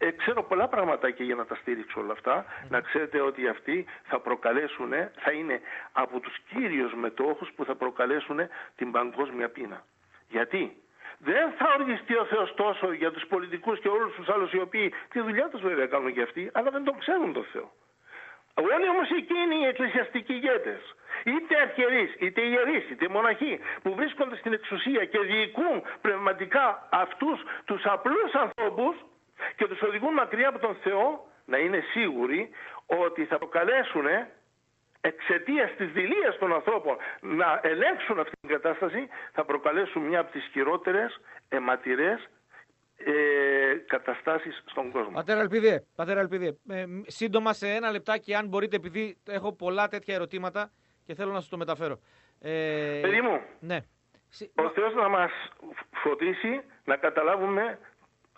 ε, 0.04 0.12
ξέρω 0.12 0.44
πολλά 0.44 0.68
πραγματάκια 0.68 1.26
για 1.26 1.36
να 1.36 1.46
τα 1.46 1.56
στήριξω 1.56 2.00
όλα 2.00 2.12
αυτά. 2.12 2.46
Να 2.70 2.82
ξέρετε 2.82 3.22
ότι 3.22 3.48
αυτοί 3.48 3.86
θα 4.04 4.20
προκαλέσουν, 4.20 4.90
θα 5.16 5.32
είναι 5.32 5.62
από 5.92 6.20
τους 6.20 6.38
κύριους 6.50 6.94
μετόχους 6.94 7.52
που 7.56 7.66
θα 7.66 7.76
προκαλέσουν 7.76 8.40
την 8.76 8.92
παγκόσμια 8.92 9.50
πείνα. 9.50 9.86
Γιατί; 10.30 10.82
Δεν 11.24 11.52
θα 11.58 11.76
οργιστεί 11.80 12.16
ο 12.18 12.26
Θεός 12.26 12.54
τόσο 12.54 12.92
για 12.92 13.12
τους 13.12 13.26
πολιτικούς 13.28 13.80
και 13.80 13.88
όλους 13.88 14.16
τους 14.16 14.30
άλλους 14.30 14.52
οι 14.54 14.60
οποίοι 14.60 14.94
τη 15.10 15.20
δουλειά 15.22 15.48
τους 15.50 15.62
βέβαια 15.62 15.86
κάνουν 15.86 16.14
και 16.14 16.22
αυτοί, 16.22 16.50
αλλά 16.54 16.70
δεν 16.72 16.84
τον 16.84 17.00
ξέρουν 17.00 17.34
τον 17.34 17.46
Θεό. 17.52 17.72
Όλοι 18.54 18.88
όμως 18.90 19.10
εκείνοι 19.10 19.56
οι 19.62 19.66
εκκλησιαστικοί 19.66 20.34
ηγέτες, 20.34 20.96
είτε 21.24 21.62
αρχιερείς, 21.62 22.16
είτε 22.20 22.42
ιερείς, 22.42 22.90
είτε 22.90 23.08
μοναχοί, 23.08 23.60
που 23.84 23.96
βρίσκονται 23.96 24.36
στην 24.36 24.54
εξουσία 24.54 25.06
και 25.06 25.20
διοικούν 25.20 25.84
πνευματικά 26.02 26.88
αυτούς 26.92 27.42
τους 27.66 27.86
απλούς 27.86 28.34
ανθρώπους 28.34 28.96
και 29.56 29.68
τους 29.68 29.82
οδηγούν 29.82 30.14
μακριά 30.14 30.48
από 30.48 30.60
τον 30.60 30.76
Θεό, 30.84 31.28
να 31.46 31.58
είναι 31.58 31.84
σίγουροι 31.92 32.50
ότι 32.86 33.26
θα 33.26 33.38
προκαλέσουν 33.38 34.06
εξαιτίας 35.02 35.72
της 35.78 35.92
δηλίας 35.92 36.38
των 36.40 36.54
ανθρώπων 36.54 36.98
να 37.22 37.60
ελέγξουν 37.64 38.20
αυτή 38.20 38.34
την 38.42 38.50
κατάσταση 38.50 39.08
θα 39.32 39.46
προκαλέσουν 39.46 40.02
μια 40.02 40.20
από 40.20 40.32
τις 40.32 40.46
χειρότερες 40.52 41.20
αιματηρές 41.50 42.30
ε, 43.06 43.76
καταστάσεις 43.88 44.64
στον 44.66 44.92
κόσμο. 44.92 45.12
Πατέρα 45.14 45.40
Ελπίδη, 45.40 45.86
πατέρα 45.96 46.20
Ελπίδη 46.20 46.60
ε, 46.70 46.86
σύντομα 47.08 47.54
σε 47.54 47.68
ένα 47.68 47.92
λεπτάκι 47.92 48.34
αν 48.34 48.48
μπορείτε 48.48 48.76
επειδή 48.76 49.18
έχω 49.28 49.54
πολλά 49.54 49.88
τέτοια 49.88 50.16
ερωτήματα 50.16 50.72
και 51.06 51.16
θέλω 51.16 51.32
να 51.32 51.40
σας 51.40 51.50
το 51.50 51.58
μεταφέρω. 51.58 52.00
Ε, 52.42 53.00
Παιδί 53.02 53.22
μου, 53.22 53.42
ναι. 53.60 53.80
ο 54.56 54.70
Θεός 54.70 54.94
να 54.94 55.10
μας 55.10 55.32
φωτίσει 55.92 56.62
να 56.84 56.96
καταλάβουμε 56.96 57.80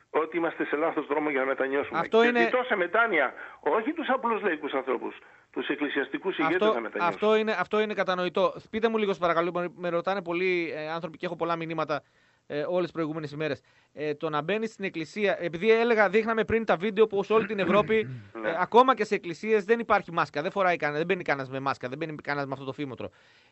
ότι 0.10 0.38
είμαστε 0.38 0.65
σε 0.65 0.76
λάθος 0.76 1.06
δρόμο 1.08 1.30
για 1.30 1.39
να 1.39 1.45
μετανιώσουμε. 1.45 1.99
Αυτό 1.99 2.21
και 2.21 2.28
είναι... 2.28 2.49
σε 2.67 2.76
μετάνοια, 2.76 3.34
όχι 3.60 3.93
τους 3.93 4.10
απλούς 4.10 4.41
λαϊκούς 4.41 4.73
ανθρώπους, 4.73 5.17
τους 5.54 5.68
εκκλησιαστικούς 5.68 6.38
ηγέτες 6.38 6.62
αυτό, 6.62 6.74
να 6.74 6.82
μετανιώσουμε. 6.82 7.16
Αυτό 7.16 7.36
είναι, 7.36 7.56
αυτό 7.60 7.80
είναι 7.80 7.94
κατανοητό. 7.94 8.54
Πείτε 8.70 8.89
μου 8.89 8.98
λίγο 8.98 9.13
παρακαλώ, 9.20 9.72
με 9.76 9.89
ρωτάνε 9.89 10.22
πολλοί 10.22 10.74
ε, 10.76 10.89
άνθρωποι 10.89 11.18
και 11.18 11.26
έχω 11.26 11.36
πολλά 11.36 11.56
μηνύματα 11.56 12.04
ε, 12.48 12.62
όλες 12.68 12.84
τις 12.84 12.92
προηγούμενες 12.92 13.32
ημέρες. 13.32 13.62
Ε, 13.94 14.13
το 14.13 14.30
να 14.30 14.42
μπαίνεις 14.42 14.72
στην 14.72 14.86
εκκλησία, 14.86 15.38
επειδή 15.39 15.72
έλεγα, 15.72 16.10
δείχναμε 16.10 16.44
πριν 16.44 16.66
τα 16.66 16.76
βίντεο 16.76 17.08
που 17.08 17.24
σε 17.24 17.34
όλη 17.34 17.46
την 17.46 17.60
Ευρώπη, 17.60 18.08
ναι. 18.34 18.50
ε, 18.50 18.56
ακόμα 18.60 18.96
και 18.96 19.04
σε 19.04 19.16
εκκλησίες 19.16 19.63
δεν 19.63 19.80
υπάρχει 19.80 20.12
μάσκα. 20.12 20.42
Δεν 20.42 20.52
φοράει 20.52 20.78
κανένα, 20.78 20.98
δεν 20.98 21.08
μπαίνει 21.08 21.24
κανένας 21.24 21.50
με 21.50 21.60
μάσκα, 21.60 21.89
δεν 21.89 21.98
μπαίνει 21.98 22.16
κανένας 22.16 22.48
με 22.48 22.54
αυτό 22.54 22.66
το 22.66 22.74
φήμοτρο. 22.74 23.10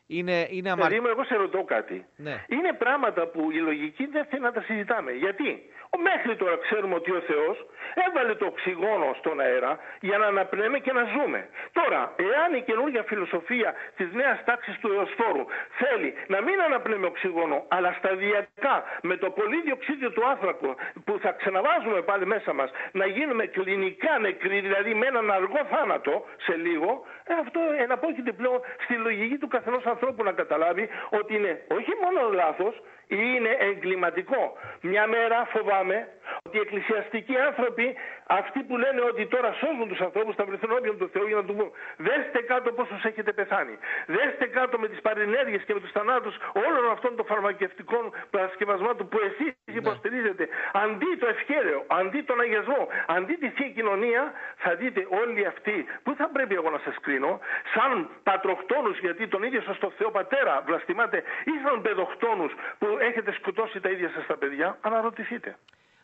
Είναι, 0.08 0.48
είναι 0.50 0.72
αμαρ... 0.72 0.88
Δηλαδή, 0.88 1.10
εγώ 1.10 1.24
σε 1.24 1.36
ρωτώ 1.36 1.64
κάτι. 1.64 2.06
Ναι. 2.16 2.46
Είναι 2.48 2.74
πράγματα 2.74 3.28
που 3.28 3.52
η 3.52 3.58
λογική 3.58 4.06
δεν 4.06 4.26
θέλει 4.26 4.42
να 4.42 4.52
τα 4.52 4.62
συζητάμε. 4.62 5.12
Γιατί; 5.12 5.62
Μέχρι 5.97 6.36
τώρα 6.36 6.58
ξέρουμε 6.58 6.95
ότι 6.95 7.12
ο 7.12 7.21
Θεός 7.30 7.65
έβαλε 8.08 8.36
το 8.36 8.45
οξυγόνο 8.45 9.15
στον 9.19 9.39
αέρα 9.39 9.80
για 9.99 10.17
να 10.17 10.25
αναπνέμε 10.25 10.80
και 10.80 10.91
να 10.91 11.04
ζούμε. 11.04 11.49
Τώρα, 11.71 12.13
εάν 12.15 12.54
η 12.54 12.62
καινούργια 12.62 13.04
φιλοσοφία 13.04 13.73
της 13.97 14.08
νέας 14.13 14.43
τάξης 14.43 14.80
του 14.80 14.91
Εωσφόρου 14.93 15.45
θέλει 15.80 16.13
να 16.27 16.41
μην 16.41 16.62
αναπνέμε 16.62 17.06
οξυγόνο, 17.06 17.65
αλλά 17.67 17.95
σταδιακά 17.99 18.62
αυτά 18.62 18.84
με 19.01 19.15
το 19.17 19.30
πολύ 19.30 19.62
διοξίδιο 19.62 20.12
του 20.12 20.23
άνθρακου 20.27 20.75
που 21.06 21.19
θα 21.21 21.32
ξαναβάζουμε 21.32 22.01
πάλι 22.01 22.25
μέσα 22.25 22.54
μας 22.54 22.69
να 22.91 23.06
γίνουμε 23.06 23.45
κλινικά 23.45 24.19
νεκροί, 24.19 24.60
δηλαδή 24.60 24.93
με 24.93 25.06
έναν 25.06 25.32
αργό 25.32 25.62
θάνατο 25.71 26.25
σε 26.45 26.56
λίγο, 26.56 27.06
ε, 27.23 27.34
αυτό 27.43 27.60
εναπόκειται 27.77 28.32
πλέον 28.32 28.60
στη 28.84 28.93
λογική 28.93 29.38
του 29.38 29.47
καθενός 29.47 29.86
ανθρώπου 29.86 30.23
να 30.23 30.32
καταλάβει 30.32 30.89
ότι 31.10 31.36
είναι 31.36 31.62
όχι 31.77 31.93
μόνο 32.04 32.30
λάθος, 32.34 32.82
είναι 33.15 33.52
εγκληματικό. 33.60 34.58
Μια 34.82 35.08
μέρα 35.08 35.45
φοβάμαι 35.54 36.08
ότι 36.45 36.58
οι 36.58 36.60
εκκλησιαστικοί 36.60 37.36
άνθρωποι, 37.38 37.95
αυτοί 38.28 38.60
που 38.63 38.78
λένε 38.78 39.02
ότι 39.02 39.28
τώρα 39.28 39.54
σώζουν 39.54 39.88
τους 39.88 40.02
ανθρώπους, 40.08 40.36
θα 40.36 40.45
βρεθούν 40.45 40.71
όποιον 40.71 40.97
του 40.97 41.10
Θεού 41.13 41.28
για 41.28 41.36
να 41.36 41.45
του 41.45 41.56
πούν: 41.56 41.71
Δέστε 41.97 42.39
κάτω 42.52 42.71
πόσους 42.71 43.04
έχετε 43.04 43.32
πεθάνει. 43.34 43.76
Δέστε 44.06 44.45
κάτω 44.58 44.80
με 44.80 44.88
τις 44.88 45.02
παρενέργειες 45.02 45.63
και 45.63 45.74
με 45.74 45.80
τους 45.80 45.91
θανάτους 45.91 46.36
όλων 46.65 46.91
αυτών 46.91 47.15
των 47.15 47.26
φαρμακευτικών 47.26 48.04
παρασκευασμάτων 48.30 49.08
που 49.10 49.19
εσείς 49.30 49.52
ναι. 49.73 49.79
υποστηρίζετε. 49.84 50.47
Αντί 50.84 51.12
το 51.19 51.27
ευχαίρεο, 51.27 51.86
αντί 51.88 52.21
τον 52.21 52.39
αγιασμό, 52.39 52.88
αντί 53.07 53.34
τη 53.34 53.49
θεία 53.49 53.69
κοινωνία, 53.69 54.31
θα 54.57 54.75
δείτε 54.75 55.07
όλοι 55.21 55.45
αυτοί 55.45 55.86
που 56.03 56.15
θα 56.15 56.29
πρέπει 56.29 56.53
εγώ 56.53 56.69
να 56.69 56.79
σας 56.86 56.95
κρίνω, 57.01 57.39
σαν 57.73 58.10
πατροχτόνου, 58.23 58.91
γιατί 59.05 59.27
τον 59.27 59.43
ίδιο 59.43 59.62
σας 59.62 59.77
το 59.77 59.91
Θεό 59.97 60.12
Πατέρα 60.12 60.63
βλαστημάτε, 60.65 61.17
ή 61.51 61.53
σαν 61.63 61.81
παιδοχτόνου 61.81 62.47
που 62.79 62.88
έχετε 62.99 63.31
σκοτώσει 63.34 63.79
τα 63.79 63.89
ίδια 63.89 64.10
σας 64.15 64.25
τα 64.25 64.38
παιδιά, 64.38 64.77
αναρωτηθείτε. 64.81 65.57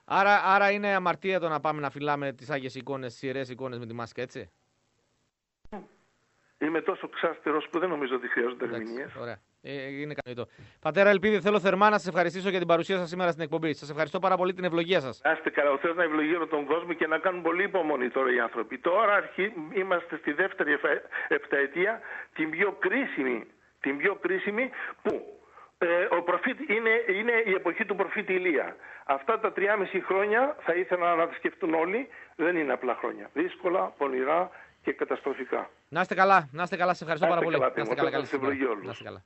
Άρα, 0.10 0.42
άρα 0.46 0.72
είναι 0.72 0.90
αμαρτία 0.96 1.40
το 1.40 1.48
να 1.50 1.60
πάμε 1.60 1.82
να 1.82 1.90
φυλάμε 1.90 2.32
τις 2.34 2.50
άγιες 2.50 2.76
εικόνες, 2.76 3.12
τις 3.12 3.22
ιερές 3.22 3.50
εικόνες 3.50 3.80
με 3.80 3.86
τη 3.86 3.94
μάσκα, 3.94 4.22
έτσι; 4.22 4.52
Είμαι 6.58 6.82
τόσο 6.82 7.10
ξάστερο 7.10 7.62
που 7.72 7.80
δεν 7.80 7.90
νομίζω 7.90 8.16
ότι 8.16 8.28
χρειάζονται 8.28 8.66
ερμηνείες. 8.66 9.16
Ωραία. 9.16 9.40
Ε, 9.62 10.02
είναι 10.02 10.14
κατανοητό. 10.14 10.52
Πατέρα 10.80 11.10
Ελπίδη, 11.10 11.40
θέλω 11.40 11.60
θερμά 11.60 11.90
να 11.90 11.98
σας 11.98 12.08
ευχαριστήσω 12.08 12.50
για 12.50 12.60
την 12.60 12.68
παρουσία 12.68 12.98
σας 12.98 13.10
σήμερα 13.10 13.32
στην 13.32 13.44
εκπομπή. 13.44 13.74
Σας 13.74 13.90
ευχαριστώ 13.90 14.20
πάρα 14.20 14.36
πολύ 14.38 14.54
την 14.54 14.64
ευλογία 14.64 15.00
σας. 15.00 15.22
Άστε 15.24 15.50
καλά, 15.50 15.72
ο 15.72 15.78
Θεός 15.78 15.96
να 15.96 16.04
ευλογεί 16.04 16.36
όλο 16.36 16.48
τον 16.48 16.66
κόσμο 16.66 16.94
και 16.94 17.08
να 17.08 17.18
κάνουν 17.18 17.42
πολύ 17.42 17.64
υπομονή 17.64 18.10
τώρα 18.10 18.34
οι 18.34 18.40
άνθρωποι. 18.40 18.78
Τώρα 18.78 19.14
αρχί... 19.14 19.54
είμαστε 19.74 20.18
στη 20.18 20.32
δεύτερη 20.32 20.78
επταετία, 21.28 22.02
την 22.34 22.50
πιο 22.50 22.72
κρίσιμη, 22.80 23.48
την 23.80 23.98
πιο 23.98 24.16
κρίσιμη 24.16 24.70
που 25.02 25.38
ε, 25.78 26.08
ο 26.18 26.22
προφήτη, 26.24 26.74
είναι, 26.74 26.90
είναι 27.20 27.32
η 27.46 27.52
εποχή 27.52 27.86
του 27.86 27.96
προφήτη 27.96 28.34
Ηλία. 28.34 28.76
Αυτά 29.06 29.40
τα 29.40 29.54
3,5 29.56 29.64
χρόνια 30.06 30.56
θα 30.60 30.74
ήθελα 30.74 31.16
να 31.16 31.28
τα 31.28 31.34
σκεφτούν 31.34 31.74
όλοι. 31.74 32.08
Δεν 32.36 32.56
είναι 32.56 32.74
απλά 32.74 32.96
χρόνια. 32.96 33.30
Δύσκολα, 33.34 33.94
πονηρά 33.98 34.50
και 34.82 34.94
καταστροφικά. 34.94 35.70
Να 35.90 36.02
είστε 36.02 36.16
καλά, 36.16 36.50
να 36.52 36.64
είστε 36.64 36.76
καλά. 36.76 36.94
Σε 36.94 37.04
ευχαριστώ 37.04 37.28
πάρα 37.28 37.42
πολύ. 37.42 37.60
να 37.60 37.66
είστε 37.66 37.96
καλά, 37.96 38.10
καλά. 38.10 38.28
Να 38.84 38.92
είστε 38.92 39.04
καλά. 39.04 39.24